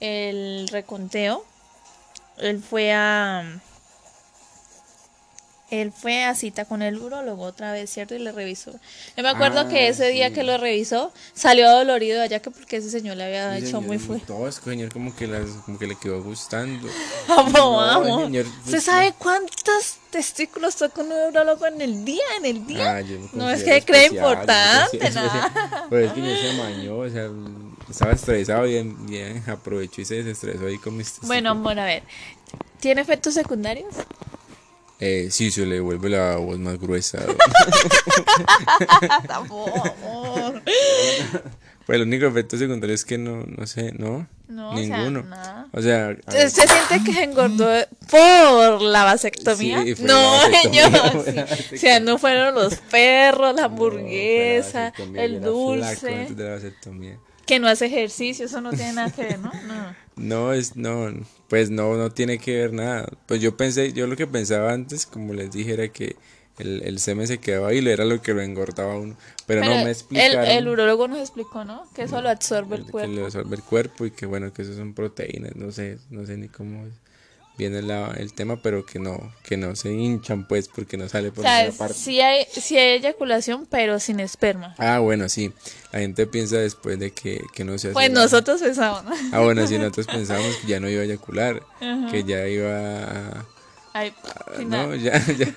el 0.00 0.68
reconteo, 0.68 1.44
él 2.38 2.62
fue 2.62 2.92
a 2.92 3.60
él 5.80 5.92
fue 5.92 6.24
a 6.24 6.34
cita 6.34 6.64
con 6.64 6.82
el 6.82 6.98
urólogo 6.98 7.44
otra 7.44 7.72
vez, 7.72 7.90
¿cierto? 7.90 8.14
Y 8.14 8.18
le 8.18 8.32
revisó. 8.32 8.72
Yo 9.16 9.22
me 9.22 9.28
acuerdo 9.28 9.68
que 9.68 9.78
ah, 9.78 9.88
ese 9.88 10.08
día 10.08 10.32
que 10.32 10.42
lo 10.42 10.58
revisó, 10.58 11.12
salió 11.34 11.70
dolorido 11.70 12.22
allá 12.22 12.40
que 12.40 12.50
porque 12.50 12.76
ese 12.76 12.90
señor 12.90 13.16
le 13.16 13.24
había 13.24 13.58
hecho 13.58 13.80
muy 13.80 13.98
fuerte. 13.98 14.26
Todo 14.26 14.48
es 14.48 14.56
señor 14.56 14.92
como 14.92 15.14
que, 15.14 15.26
las, 15.26 15.48
como 15.64 15.78
que 15.78 15.86
le 15.86 15.96
quedó 15.96 16.22
gustando. 16.22 16.88
Vamos, 17.28 17.52
vamos. 17.54 18.30
¿Usted 18.30 18.46
pues, 18.70 18.84
sabe 18.84 19.14
cuántos 19.18 19.96
testículos 20.10 20.76
toca 20.76 21.02
un 21.02 21.12
urólogo 21.12 21.66
en 21.66 21.80
el 21.80 22.04
día? 22.04 22.22
En 22.38 22.44
el 22.44 22.66
día. 22.66 22.98
Ah, 22.98 23.02
no 23.32 23.50
es 23.50 23.62
que 23.64 23.82
cree 23.82 24.06
importante, 24.06 25.10
nada. 25.10 25.86
Pero 25.90 26.06
es 26.06 26.12
que 26.12 26.20
yo 26.20 26.36
se 26.36 26.52
mañó, 26.56 26.98
o 26.98 27.10
sea, 27.10 27.30
estaba 27.88 28.12
estresado 28.12 28.66
y 28.66 28.82
bien, 28.82 29.42
aprovechó 29.46 30.00
y 30.00 30.04
se 30.04 30.22
desestresó 30.22 30.66
ahí 30.66 30.78
con 30.78 30.96
mis 30.96 31.06
testículos. 31.06 31.28
Bueno, 31.28 31.50
amor, 31.50 31.78
a 31.78 31.84
ver. 31.84 32.02
¿Tiene 32.80 33.00
efectos 33.00 33.34
secundarios? 33.34 33.94
Eh, 35.00 35.28
sí, 35.30 35.50
se 35.50 35.66
le 35.66 35.80
vuelve 35.80 36.08
la 36.10 36.36
voz 36.36 36.58
más 36.58 36.78
gruesa. 36.78 37.18
Pues 41.86 41.96
el 41.96 42.06
único 42.06 42.24
efecto 42.24 42.56
secundario 42.56 42.94
es 42.94 43.04
que 43.04 43.18
no, 43.18 43.44
no 43.46 43.66
sé, 43.66 43.92
no, 43.92 44.26
ninguno. 44.48 45.22
O 45.72 45.82
sea, 45.82 46.16
¿se 46.28 46.48
siente 46.48 47.04
que 47.04 47.24
engordó 47.24 47.68
por 48.10 48.80
la 48.80 49.04
vasectomía? 49.04 49.84
no, 50.00 50.40
señor. 50.62 50.90
O 51.74 51.76
sea, 51.76 52.00
no 52.00 52.16
fueron 52.16 52.54
los 52.54 52.76
perros, 52.76 53.54
la 53.54 53.64
hamburguesa, 53.64 54.94
el 55.14 55.42
dulce. 55.42 56.28
Que 57.46 57.58
no 57.58 57.68
hace 57.68 57.86
ejercicio, 57.86 58.46
eso 58.46 58.60
no 58.60 58.70
tiene 58.70 58.94
nada 58.94 59.10
que 59.10 59.22
ver, 59.22 59.38
¿no? 59.38 59.52
No. 59.66 60.04
No, 60.16 60.52
es, 60.52 60.76
no, 60.76 61.12
pues 61.48 61.70
no, 61.70 61.96
no 61.96 62.10
tiene 62.10 62.38
que 62.38 62.56
ver 62.56 62.72
nada. 62.72 63.08
Pues 63.26 63.40
yo 63.40 63.56
pensé, 63.56 63.92
yo 63.92 64.06
lo 64.06 64.16
que 64.16 64.28
pensaba 64.28 64.72
antes, 64.72 65.06
como 65.06 65.34
les 65.34 65.50
dije, 65.50 65.72
era 65.72 65.88
que 65.88 66.14
el, 66.58 66.82
el 66.84 67.00
semen 67.00 67.26
se 67.26 67.38
quedaba 67.38 67.68
ahí, 67.68 67.78
era 67.78 68.04
lo 68.04 68.22
que 68.22 68.32
lo 68.32 68.40
engordaba 68.40 68.96
uno. 68.96 69.16
Pero, 69.46 69.62
no 69.62 69.70
me 69.70 69.90
explicaron. 69.90 70.44
El, 70.44 70.58
el 70.58 70.68
urólogo 70.68 71.08
nos 71.08 71.18
explicó, 71.18 71.64
¿no? 71.64 71.84
Que 71.94 72.02
eso 72.02 72.22
lo 72.22 72.28
absorbe 72.28 72.76
el, 72.76 72.84
cuerpo. 72.84 73.10
Que 73.10 73.16
lo 73.18 73.26
absorbe 73.26 73.56
el 73.56 73.62
cuerpo 73.62 74.06
y 74.06 74.12
que 74.12 74.26
bueno, 74.26 74.52
que 74.52 74.62
eso 74.62 74.74
son 74.74 74.94
proteínas, 74.94 75.56
no 75.56 75.72
sé, 75.72 75.98
no 76.10 76.24
sé 76.24 76.36
ni 76.36 76.48
cómo 76.48 76.86
viene 77.56 77.82
la, 77.82 78.12
el 78.16 78.32
tema, 78.32 78.56
pero 78.56 78.84
que 78.84 78.98
no, 78.98 79.32
que 79.42 79.56
no 79.56 79.76
se 79.76 79.92
hinchan 79.92 80.46
pues 80.46 80.68
porque 80.68 80.96
no 80.96 81.08
sale 81.08 81.30
por 81.30 81.46
esa 81.46 81.76
parte. 81.76 81.94
Sí 81.94 82.20
hay, 82.20 82.46
sí 82.50 82.76
hay 82.76 82.98
eyaculación, 82.98 83.66
pero 83.66 84.00
sin 84.00 84.20
esperma. 84.20 84.74
Ah, 84.78 84.98
bueno, 84.98 85.28
sí. 85.28 85.52
La 85.92 86.00
gente 86.00 86.26
piensa 86.26 86.56
después 86.56 86.98
de 86.98 87.12
que, 87.12 87.42
que 87.52 87.64
no 87.64 87.78
se 87.78 87.88
hace. 87.88 87.94
Pues 87.94 88.10
nosotros 88.10 88.60
pensamos. 88.60 89.04
Ah, 89.32 89.40
bueno, 89.40 89.66
sí, 89.66 89.78
nosotros 89.78 90.06
pensábamos 90.06 90.56
que 90.56 90.66
ya 90.66 90.80
no 90.80 90.88
iba 90.88 91.02
a 91.02 91.04
eyacular, 91.04 91.62
que 92.10 92.24
ya 92.24 92.46
iba 92.48 93.04
a... 93.04 93.46
Ay, 93.92 94.12
no, 94.66 94.92
ya, 94.96 95.24
ya. 95.34 95.54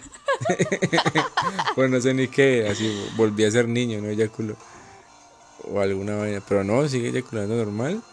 pues 1.76 1.90
no 1.90 2.00
sé 2.00 2.14
ni 2.14 2.28
qué, 2.28 2.68
así 2.70 2.96
volví 3.16 3.44
a 3.44 3.50
ser 3.50 3.68
niño, 3.68 4.00
no 4.00 4.10
eyaculo. 4.10 4.56
O 5.64 5.80
alguna 5.80 6.16
vaina, 6.16 6.44
pero 6.48 6.64
no, 6.64 6.88
sigue 6.88 7.10
eyaculando 7.10 7.56
normal 7.56 8.04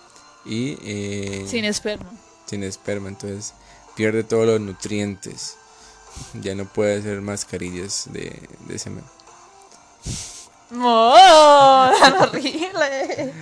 y... 0.47 0.79
Eh, 0.83 1.45
sin 1.47 1.67
esperma. 1.67 2.11
Sin 2.47 2.63
esperma, 2.63 3.11
entonces 3.11 3.53
pierde 3.97 4.25
todos 4.25 4.47
los 4.47 4.61
nutrientes. 4.61 5.57
Ya 6.41 6.55
no 6.55 6.65
puede 6.65 6.99
hacer 6.99 7.21
mascarillas 7.21 8.09
de, 8.13 8.39
de 8.69 8.79
semen. 8.79 9.05
¡Oh! 10.73 11.91
horrible! 12.21 13.33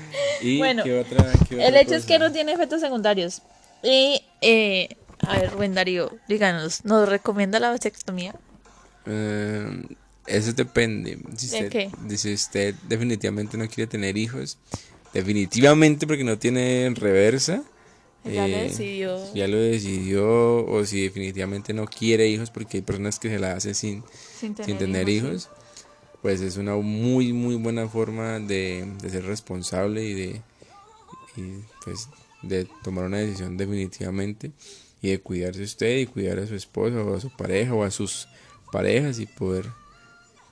¿Y 0.41 0.59
bueno, 0.59 0.83
el 0.85 1.77
hecho 1.77 1.95
es 1.95 2.05
que 2.05 2.19
no 2.19 2.33
tiene 2.33 2.53
efectos 2.53 2.81
secundarios. 2.81 3.43
Y, 3.83 4.23
eh, 4.41 4.97
a 5.21 5.39
ver, 5.39 5.51
Rubén 5.53 5.75
Darío, 5.75 6.13
díganos, 6.29 6.85
¿nos 6.85 7.09
recomienda 7.09 7.61
la 7.61 7.71
vasectomía? 7.71 8.35
Eh, 9.07 9.83
eso 10.27 10.53
depende. 10.53 11.19
Si 11.37 11.49
¿De 11.49 11.57
usted, 11.57 11.69
qué? 11.71 12.17
Si 12.17 12.33
usted 12.33 12.75
definitivamente 12.89 13.57
no 13.57 13.69
quiere 13.69 13.89
tener 13.89 14.17
hijos, 14.17 14.59
definitivamente 15.13 16.07
porque 16.07 16.25
no 16.25 16.39
tiene 16.39 16.93
reversa, 16.95 17.63
ya 18.25 18.47
lo 18.47 18.57
eh, 18.57 18.63
decidió. 18.65 19.35
Ya 19.35 19.49
lo 19.49 19.57
decidió 19.57 20.65
o 20.65 20.85
si 20.85 21.03
definitivamente 21.03 21.73
no 21.73 21.87
quiere 21.87 22.29
hijos 22.29 22.51
porque 22.51 22.79
hay 22.79 22.83
personas 22.83 23.19
que 23.19 23.29
se 23.29 23.39
la 23.39 23.55
hacen 23.55 23.75
sin, 23.75 24.05
sin 24.39 24.55
tener, 24.55 25.09
hijos, 25.09 25.51
pues 26.21 26.41
es 26.41 26.57
una 26.57 26.77
muy 26.77 27.33
muy 27.33 27.57
buena 27.57 27.89
forma 27.89 28.39
de, 28.39 28.87
ser 29.11 29.25
responsable 29.25 30.05
y 30.05 30.15
de 30.15 30.41
pues 31.85 32.09
de 32.43 32.69
tomar 32.83 33.05
una 33.07 33.19
decisión 33.19 33.57
definitivamente 33.57 34.53
y 35.01 35.11
de 35.11 35.21
cuidarse 35.21 35.63
usted 35.63 35.99
y 35.99 36.07
cuidar 36.07 36.39
a 36.39 36.47
su 36.47 36.55
esposa 36.55 37.03
o 37.03 37.17
a 37.17 37.21
su 37.21 37.31
pareja 37.31 37.75
o 37.75 37.83
a 37.83 37.91
sus 37.91 38.29
parejas 38.71 39.19
y 39.19 39.27
poder 39.27 39.67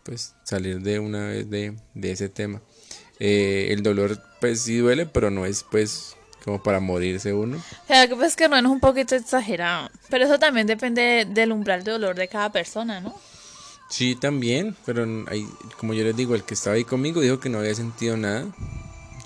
pues 0.02 0.34
salir 0.44 0.80
de 0.80 0.98
una 0.98 1.26
vez 1.28 1.50
de, 1.50 1.76
ese 2.02 2.28
tema. 2.28 2.62
Eh, 3.20 3.68
el 3.70 3.82
dolor 3.82 4.18
pues 4.40 4.62
sí 4.62 4.78
duele 4.78 5.06
pero 5.06 5.30
no 5.30 5.44
es 5.44 5.64
pues 5.70 6.16
como 6.44 6.62
para 6.62 6.80
morirse 6.80 7.32
uno. 7.32 7.56
O 7.56 7.86
sea, 7.86 8.08
que 8.08 8.16
pues 8.16 8.36
que 8.36 8.48
no 8.48 8.56
es 8.56 8.64
un 8.64 8.80
poquito 8.80 9.14
exagerado. 9.14 9.90
Pero 10.08 10.24
eso 10.24 10.38
también 10.38 10.66
depende 10.66 11.26
del 11.28 11.52
umbral 11.52 11.84
de 11.84 11.92
dolor 11.92 12.16
de 12.16 12.28
cada 12.28 12.50
persona, 12.50 13.00
¿no? 13.00 13.14
Sí, 13.88 14.14
también, 14.14 14.76
pero 14.86 15.04
hay, 15.28 15.46
como 15.78 15.94
yo 15.94 16.04
les 16.04 16.16
digo, 16.16 16.34
el 16.34 16.44
que 16.44 16.54
estaba 16.54 16.76
ahí 16.76 16.84
conmigo 16.84 17.20
dijo 17.20 17.40
que 17.40 17.48
no 17.48 17.58
había 17.58 17.74
sentido 17.74 18.16
nada. 18.16 18.46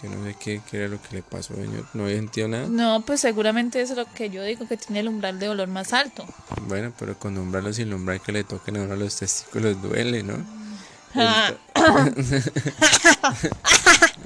Yo 0.02 0.10
no 0.10 0.24
sé 0.24 0.36
qué, 0.38 0.60
qué 0.70 0.78
era 0.78 0.88
lo 0.88 1.00
que 1.00 1.16
le 1.16 1.22
pasó, 1.22 1.54
señor. 1.54 1.86
No 1.94 2.04
había 2.04 2.16
sentido 2.16 2.48
nada. 2.48 2.66
No, 2.68 3.02
pues 3.06 3.20
seguramente 3.20 3.80
es 3.80 3.90
lo 3.90 4.04
que 4.12 4.30
yo 4.30 4.42
digo, 4.42 4.66
que 4.66 4.76
tiene 4.76 5.00
el 5.00 5.08
umbral 5.08 5.38
de 5.38 5.46
dolor 5.46 5.68
más 5.68 5.92
alto. 5.92 6.26
Bueno, 6.66 6.92
pero 6.98 7.18
con 7.18 7.36
umbral 7.38 7.66
o 7.66 7.72
sin 7.72 7.92
umbral 7.92 8.20
que 8.20 8.32
le 8.32 8.44
toquen 8.44 8.76
ahora 8.78 8.96
los 8.96 9.16
testículos 9.16 9.80
duele, 9.80 10.22
¿no? 10.22 10.36
Ah. 11.14 11.52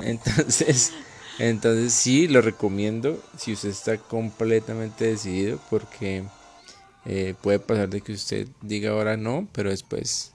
Entonces, 0.01 0.93
entonces 1.39 1.93
sí, 1.93 2.29
lo 2.29 2.41
recomiendo 2.41 3.23
si 3.37 3.53
usted 3.53 3.69
está 3.71 3.97
completamente 3.99 5.07
decidido 5.07 5.59
porque 5.71 6.25
eh, 7.07 7.35
puede 7.43 7.59
pasar 7.59 7.89
de 7.89 8.01
que 8.01 8.13
usted 8.13 8.49
diga 8.61 8.91
ahora 8.91 9.17
no, 9.17 9.47
pero 9.53 9.71
después, 9.71 10.33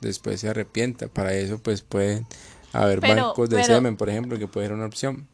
después 0.00 0.40
se 0.40 0.48
arrepienta. 0.48 1.08
Para 1.08 1.32
eso 1.34 1.58
pues 1.58 1.82
pueden 1.82 2.26
haber 2.72 3.00
Pero- 3.00 3.28
bancos 3.28 3.50
de 3.50 3.56
pero- 3.56 3.74
semen, 3.74 3.96
por 3.96 4.08
ejemplo, 4.10 4.38
que 4.38 4.46
puede 4.48 4.66
ser 4.68 4.74
una 4.74 4.86
opción. 4.86 5.26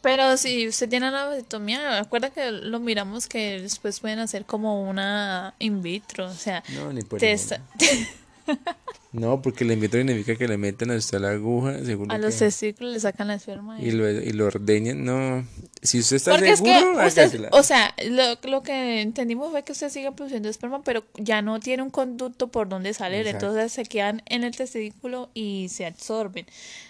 Pero 0.00 0.36
si 0.36 0.68
usted 0.68 0.88
tiene 0.88 1.10
la 1.10 1.24
vasectomía, 1.26 1.98
acuerda 1.98 2.30
que 2.30 2.52
lo 2.52 2.78
miramos 2.78 3.26
que 3.26 3.60
después 3.60 3.98
pueden 3.98 4.20
hacer 4.20 4.44
como 4.44 4.88
una 4.88 5.54
in 5.58 5.82
vitro, 5.82 6.26
o 6.26 6.32
sea, 6.34 6.62
No, 6.74 6.92
ni 6.92 7.02
por 7.02 7.18
testa- 7.18 7.60
No, 9.12 9.40
porque 9.40 9.64
le 9.64 9.72
invito 9.72 9.96
significa 9.96 10.36
que 10.36 10.46
le 10.46 10.58
meten 10.58 10.90
a 10.90 10.96
usted 10.96 11.18
la 11.18 11.30
aguja, 11.30 11.70
a 11.70 12.18
los 12.18 12.34
que- 12.34 12.38
testículos 12.40 12.92
le 12.92 13.00
sacan 13.00 13.28
la 13.28 13.34
esperma. 13.36 13.80
y 13.80 13.90
lo, 13.90 14.08
y 14.10 14.30
lo 14.32 14.46
ordeñan. 14.46 15.02
No, 15.02 15.46
si 15.82 16.00
usted 16.00 16.16
está 16.16 16.32
Porque 16.32 16.50
es 16.50 16.60
que, 16.60 16.78
seguro, 16.78 17.06
usted- 17.06 17.22
hágasela. 17.22 17.48
o 17.52 17.62
sea, 17.62 17.94
lo, 18.06 18.22
lo 18.50 18.62
que 18.62 19.00
entendimos 19.00 19.50
fue 19.50 19.64
que 19.64 19.72
usted 19.72 19.88
sigue 19.88 20.12
produciendo 20.12 20.50
esperma, 20.50 20.82
pero 20.82 21.04
ya 21.16 21.40
no 21.40 21.58
tiene 21.58 21.82
un 21.82 21.88
conducto 21.90 22.48
por 22.48 22.68
donde 22.68 22.92
salir, 22.92 23.20
Exacto. 23.26 23.46
entonces 23.46 23.72
se 23.72 23.84
quedan 23.84 24.22
en 24.26 24.44
el 24.44 24.54
testículo 24.54 25.30
y 25.32 25.68
se 25.70 25.86
absorben. 25.86 26.44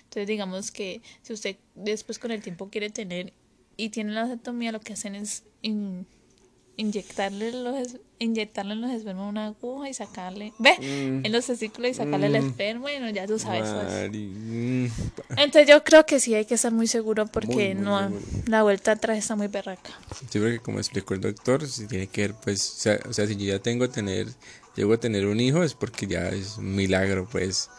Entonces, 0.05 0.27
digamos 0.27 0.73
que 0.73 1.03
si 1.23 1.33
usted 1.33 1.57
después 1.77 2.19
con 2.19 2.33
el 2.33 2.43
tiempo 2.43 2.69
quiere 2.69 2.91
tener 2.91 3.33
y 3.77 3.91
tiene 3.91 4.11
la 4.13 4.23
vasectomía, 4.25 4.73
lo 4.73 4.81
que 4.81 4.95
hacen 4.95 5.15
es 5.15 5.45
in- 5.63 6.05
inyectarle 6.79 7.53
los 7.53 7.97
inyectarle 8.21 8.73
en 8.73 8.81
los 8.81 8.91
espermas 8.91 9.29
una 9.29 9.47
aguja 9.47 9.89
y 9.91 9.95
sacarle, 9.95 10.53
ve, 10.59 10.73
Mm. 10.81 11.25
en 11.27 11.31
los 11.33 11.47
testículos 11.47 11.91
y 11.93 11.95
sacarle 11.95 12.27
el 12.27 12.33
Mm. 12.33 12.47
esperma, 12.49 12.81
bueno, 12.81 13.11
ya 13.11 13.27
tú 13.29 13.39
sabes. 13.39 13.63
Mari- 13.63 14.91
Entonces 15.37 15.67
yo 15.69 15.85
creo 15.85 16.05
que 16.07 16.19
sí 16.19 16.35
hay 16.35 16.45
que 16.45 16.55
estar 16.55 16.73
muy 16.73 16.87
seguro 16.89 17.27
porque 17.27 17.55
Muy, 17.55 17.75
muy, 17.77 17.85
no 17.85 18.09
muy. 18.11 18.21
la 18.47 18.63
vuelta 18.65 18.93
atrás 18.93 19.19
está 19.19 19.37
muy 19.37 19.47
berraca. 19.49 19.91
Sí, 20.31 20.39
porque 20.41 20.59
como 20.59 20.79
explicó 20.79 21.15
el 21.15 21.21
doctor, 21.21 21.67
si 21.69 21.87
tiene 21.87 22.07
que 22.09 22.23
ver, 22.23 22.35
pues, 22.43 22.69
o 22.77 22.81
sea, 22.81 22.99
o 23.09 23.13
sea, 23.13 23.27
si 23.27 23.37
yo 23.37 23.45
ya 23.45 23.59
tengo 23.61 23.89
tener, 23.89 24.27
llego 24.75 24.95
a 24.95 24.99
tener 24.99 25.27
un 25.27 25.39
hijo, 25.39 25.63
es 25.63 25.75
porque 25.75 26.07
ya 26.07 26.29
es 26.31 26.57
un 26.59 26.75
milagro, 26.75 27.29
pues, 27.31 27.71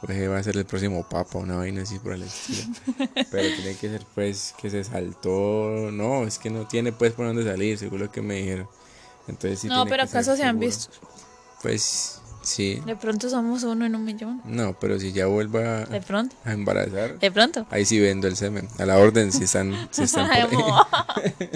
pues 0.00 0.30
va 0.30 0.38
a 0.38 0.42
ser 0.42 0.56
el 0.56 0.64
próximo 0.64 1.06
papa, 1.08 1.38
una 1.38 1.56
vaina 1.56 1.82
así 1.82 1.98
por 1.98 2.12
el 2.12 2.22
estilo. 2.22 2.72
Pero 3.30 3.54
tiene 3.56 3.74
que 3.76 3.88
ser, 3.88 4.02
pues, 4.14 4.54
que 4.60 4.70
se 4.70 4.84
saltó, 4.84 5.90
no, 5.92 6.24
es 6.24 6.38
que 6.38 6.50
no 6.50 6.66
tiene, 6.66 6.92
pues, 6.92 7.12
por 7.12 7.26
dónde 7.26 7.44
salir, 7.44 7.78
según 7.78 8.00
lo 8.00 8.10
que 8.10 8.22
me 8.22 8.34
dijeron. 8.34 8.68
Entonces, 9.26 9.60
sí 9.60 9.68
no, 9.68 9.84
tiene 9.84 9.90
pero 9.90 10.04
que 10.04 10.10
acaso 10.10 10.36
se 10.36 10.44
han 10.44 10.58
visto. 10.60 10.88
Pues, 11.62 12.20
sí, 12.42 12.80
De 12.86 12.94
pronto 12.96 13.28
somos 13.28 13.64
uno 13.64 13.84
en 13.84 13.94
un 13.96 14.04
millón. 14.04 14.40
no, 14.44 14.78
pero 14.78 14.98
si 15.00 15.12
ya 15.12 15.26
vuelva 15.26 15.84
De 15.86 16.00
pronto. 16.00 16.36
a 16.44 16.52
embarazar, 16.52 17.18
De 17.18 17.30
pronto. 17.32 17.66
ahí 17.70 17.84
sí 17.84 17.98
vendo 17.98 18.28
el 18.28 18.36
semen, 18.36 18.68
a 18.78 18.86
la 18.86 18.98
orden, 18.98 19.32
si 19.32 19.44
están, 19.44 19.88
si 19.90 20.04
están 20.04 20.28
por 20.28 20.36
ahí. 20.36 20.44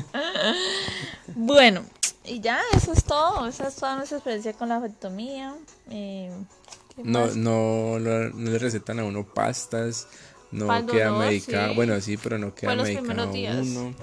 bueno, 1.34 1.82
y 2.24 2.40
ya, 2.40 2.60
eso 2.76 2.92
es 2.92 3.04
todo. 3.04 3.46
Esa 3.46 3.68
es 3.68 3.76
toda 3.76 3.96
nuestra 3.96 4.18
experiencia 4.18 4.52
con 4.52 4.68
la 4.68 4.78
vasectomía. 4.78 5.54
Eh, 5.90 6.30
¿qué 6.61 6.61
No, 6.96 7.26
no, 7.34 7.98
no, 7.98 8.28
no 8.30 8.50
le 8.50 8.58
recetan 8.58 9.00
a 9.00 9.04
uno 9.04 9.24
pastas, 9.24 10.08
no 10.50 10.66
queda 10.86 11.12
medicado, 11.12 11.70
sí. 11.70 11.74
bueno 11.76 12.00
sí, 12.00 12.16
pero 12.16 12.38
no 12.38 12.54
queda 12.54 12.74
medicado 12.76 13.30
uno, 13.32 13.94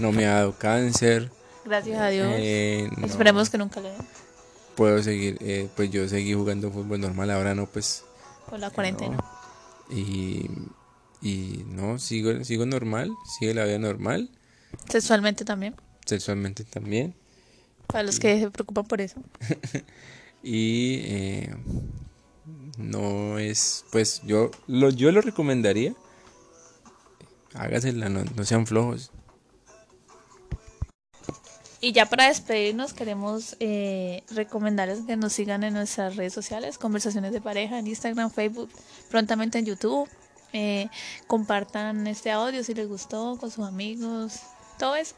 no 0.00 0.12
me 0.12 0.26
ha 0.26 0.34
dado 0.34 0.58
cáncer, 0.58 1.30
Gracias 1.64 2.00
a 2.00 2.08
Dios. 2.08 2.28
eh, 2.36 2.90
Esperemos 3.04 3.48
que 3.50 3.58
nunca 3.58 3.80
le 3.80 3.90
den 3.90 4.00
puedo 4.74 5.02
seguir, 5.02 5.36
eh, 5.40 5.68
pues 5.76 5.90
yo 5.90 6.08
seguí 6.08 6.32
jugando 6.34 6.70
fútbol 6.72 7.00
normal, 7.00 7.30
ahora 7.30 7.54
no, 7.54 7.66
pues, 7.66 8.04
por 8.48 8.58
la 8.58 8.70
cuarentena. 8.70 9.18
y, 9.90 10.48
y 11.20 11.64
no, 11.68 11.98
sigo, 11.98 12.42
sigo 12.44 12.66
normal, 12.66 13.10
sigue 13.38 13.54
la 13.54 13.64
vida 13.64 13.78
normal, 13.78 14.30
Sexualmente 14.88 15.44
también. 15.44 15.76
sexualmente 16.06 16.64
también, 16.64 17.14
Para 17.86 18.02
los 18.02 18.18
que 18.18 18.40
se 18.40 18.50
preocupan 18.50 18.86
por 18.86 19.00
eso. 19.02 19.20
y 20.42 21.00
eh, 21.04 21.54
no 22.78 23.38
es, 23.38 23.84
pues 23.90 24.22
yo 24.24 24.50
lo, 24.66 24.90
yo 24.90 25.12
lo 25.12 25.20
recomendaría, 25.20 25.94
hágasela, 27.54 28.08
no, 28.08 28.24
no 28.24 28.44
sean 28.44 28.66
flojos. 28.66 29.10
Y 31.84 31.90
ya 31.90 32.06
para 32.06 32.28
despedirnos 32.28 32.92
queremos 32.92 33.56
eh, 33.58 34.22
recomendarles 34.30 35.00
que 35.00 35.16
nos 35.16 35.32
sigan 35.32 35.64
en 35.64 35.74
nuestras 35.74 36.14
redes 36.14 36.32
sociales, 36.32 36.78
Conversaciones 36.78 37.32
de 37.32 37.40
Pareja, 37.40 37.76
en 37.76 37.88
Instagram, 37.88 38.30
Facebook, 38.30 38.70
prontamente 39.10 39.58
en 39.58 39.66
YouTube. 39.66 40.08
Eh, 40.52 40.88
compartan 41.26 42.06
este 42.06 42.30
audio 42.30 42.62
si 42.62 42.74
les 42.74 42.86
gustó 42.86 43.36
con 43.40 43.50
sus 43.50 43.66
amigos, 43.66 44.38
todo 44.78 44.94
eso. 44.94 45.16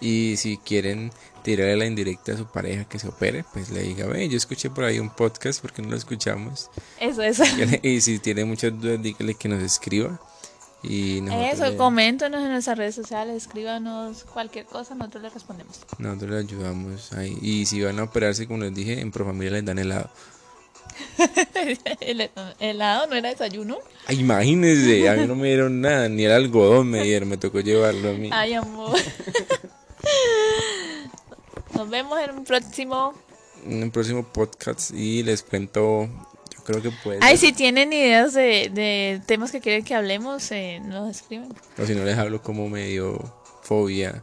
Y 0.00 0.36
si 0.36 0.58
quieren 0.58 1.10
tirarle 1.42 1.76
la 1.76 1.86
indirecta 1.86 2.32
a 2.32 2.36
su 2.36 2.46
pareja 2.46 2.84
que 2.84 2.98
se 2.98 3.08
opere, 3.08 3.44
pues 3.52 3.70
le 3.70 3.82
diga, 3.82 4.06
ve, 4.06 4.28
yo 4.28 4.36
escuché 4.36 4.68
por 4.68 4.84
ahí 4.84 4.98
un 4.98 5.10
podcast, 5.10 5.62
porque 5.62 5.80
no 5.80 5.90
lo 5.90 5.96
escuchamos? 5.96 6.70
Eso, 7.00 7.22
eso. 7.22 7.44
y 7.82 8.00
si 8.00 8.18
tiene 8.18 8.44
muchas 8.44 8.78
dudas, 8.78 9.00
dígale 9.00 9.34
que 9.34 9.48
nos 9.48 9.62
escriba. 9.62 10.20
Y 10.82 11.18
Eso, 11.28 11.70
le, 11.70 11.76
coméntenos 11.76 12.40
en 12.42 12.50
nuestras 12.50 12.78
redes 12.78 12.94
sociales, 12.94 13.36
escríbanos 13.36 14.24
cualquier 14.24 14.66
cosa, 14.66 14.94
nosotros 14.94 15.22
les 15.22 15.34
respondemos. 15.34 15.80
nosotros 15.98 16.30
le 16.30 16.38
ayudamos 16.38 17.12
ahí. 17.12 17.36
Y 17.40 17.66
si 17.66 17.82
van 17.82 17.98
a 17.98 18.04
operarse, 18.04 18.46
como 18.46 18.60
les 18.60 18.74
dije, 18.74 19.00
en 19.00 19.10
Profamilia 19.10 19.52
les 19.52 19.64
dan 19.64 19.78
helado. 19.78 20.10
El 22.00 22.30
helado 22.60 23.06
no 23.06 23.16
era 23.16 23.30
desayuno. 23.30 23.78
Ay, 24.06 24.20
imagínense, 24.20 25.08
a 25.08 25.14
mí 25.14 25.26
no 25.26 25.34
me 25.34 25.48
dieron 25.48 25.80
nada, 25.80 26.08
ni 26.08 26.24
el 26.24 26.32
algodón 26.32 26.88
me 26.88 27.02
dieron, 27.02 27.28
me 27.28 27.36
tocó 27.36 27.60
llevarlo 27.60 28.10
a 28.10 28.12
mí. 28.12 28.30
Ay, 28.32 28.54
amor. 28.54 28.96
Nos 31.74 31.88
vemos 31.90 32.18
en 32.20 32.30
un 32.36 32.44
próximo. 32.44 33.14
En 33.66 33.82
un 33.82 33.90
próximo 33.90 34.22
podcast 34.24 34.92
y 34.92 35.22
les 35.22 35.42
cuento, 35.42 36.06
yo 36.54 36.64
creo 36.64 36.80
que 36.82 36.90
puede 37.02 37.18
Ay, 37.20 37.36
si 37.36 37.52
tienen 37.52 37.92
ideas 37.92 38.32
de, 38.34 38.70
de 38.72 39.20
temas 39.26 39.50
que 39.50 39.60
quieren 39.60 39.84
que 39.84 39.94
hablemos, 39.94 40.50
eh, 40.52 40.80
nos 40.84 41.10
escriben. 41.16 41.52
O 41.78 41.84
si 41.84 41.94
no 41.94 42.04
les 42.04 42.16
hablo 42.16 42.40
como 42.42 42.68
medio 42.68 43.18
fobia. 43.62 44.22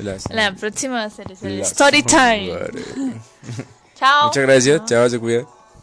las- 0.00 0.30
La 0.30 0.54
próxima 0.54 0.94
va 0.96 1.04
a 1.04 1.10
ser 1.10 1.26
el 1.42 1.58
las- 1.58 1.72
story 1.72 2.02
time. 2.04 2.52
Chao. 3.96 4.28
Muchas 4.28 4.42
gracias, 4.44 4.84
chao, 4.86 5.08
se 5.10 5.18
cuida. 5.18 5.44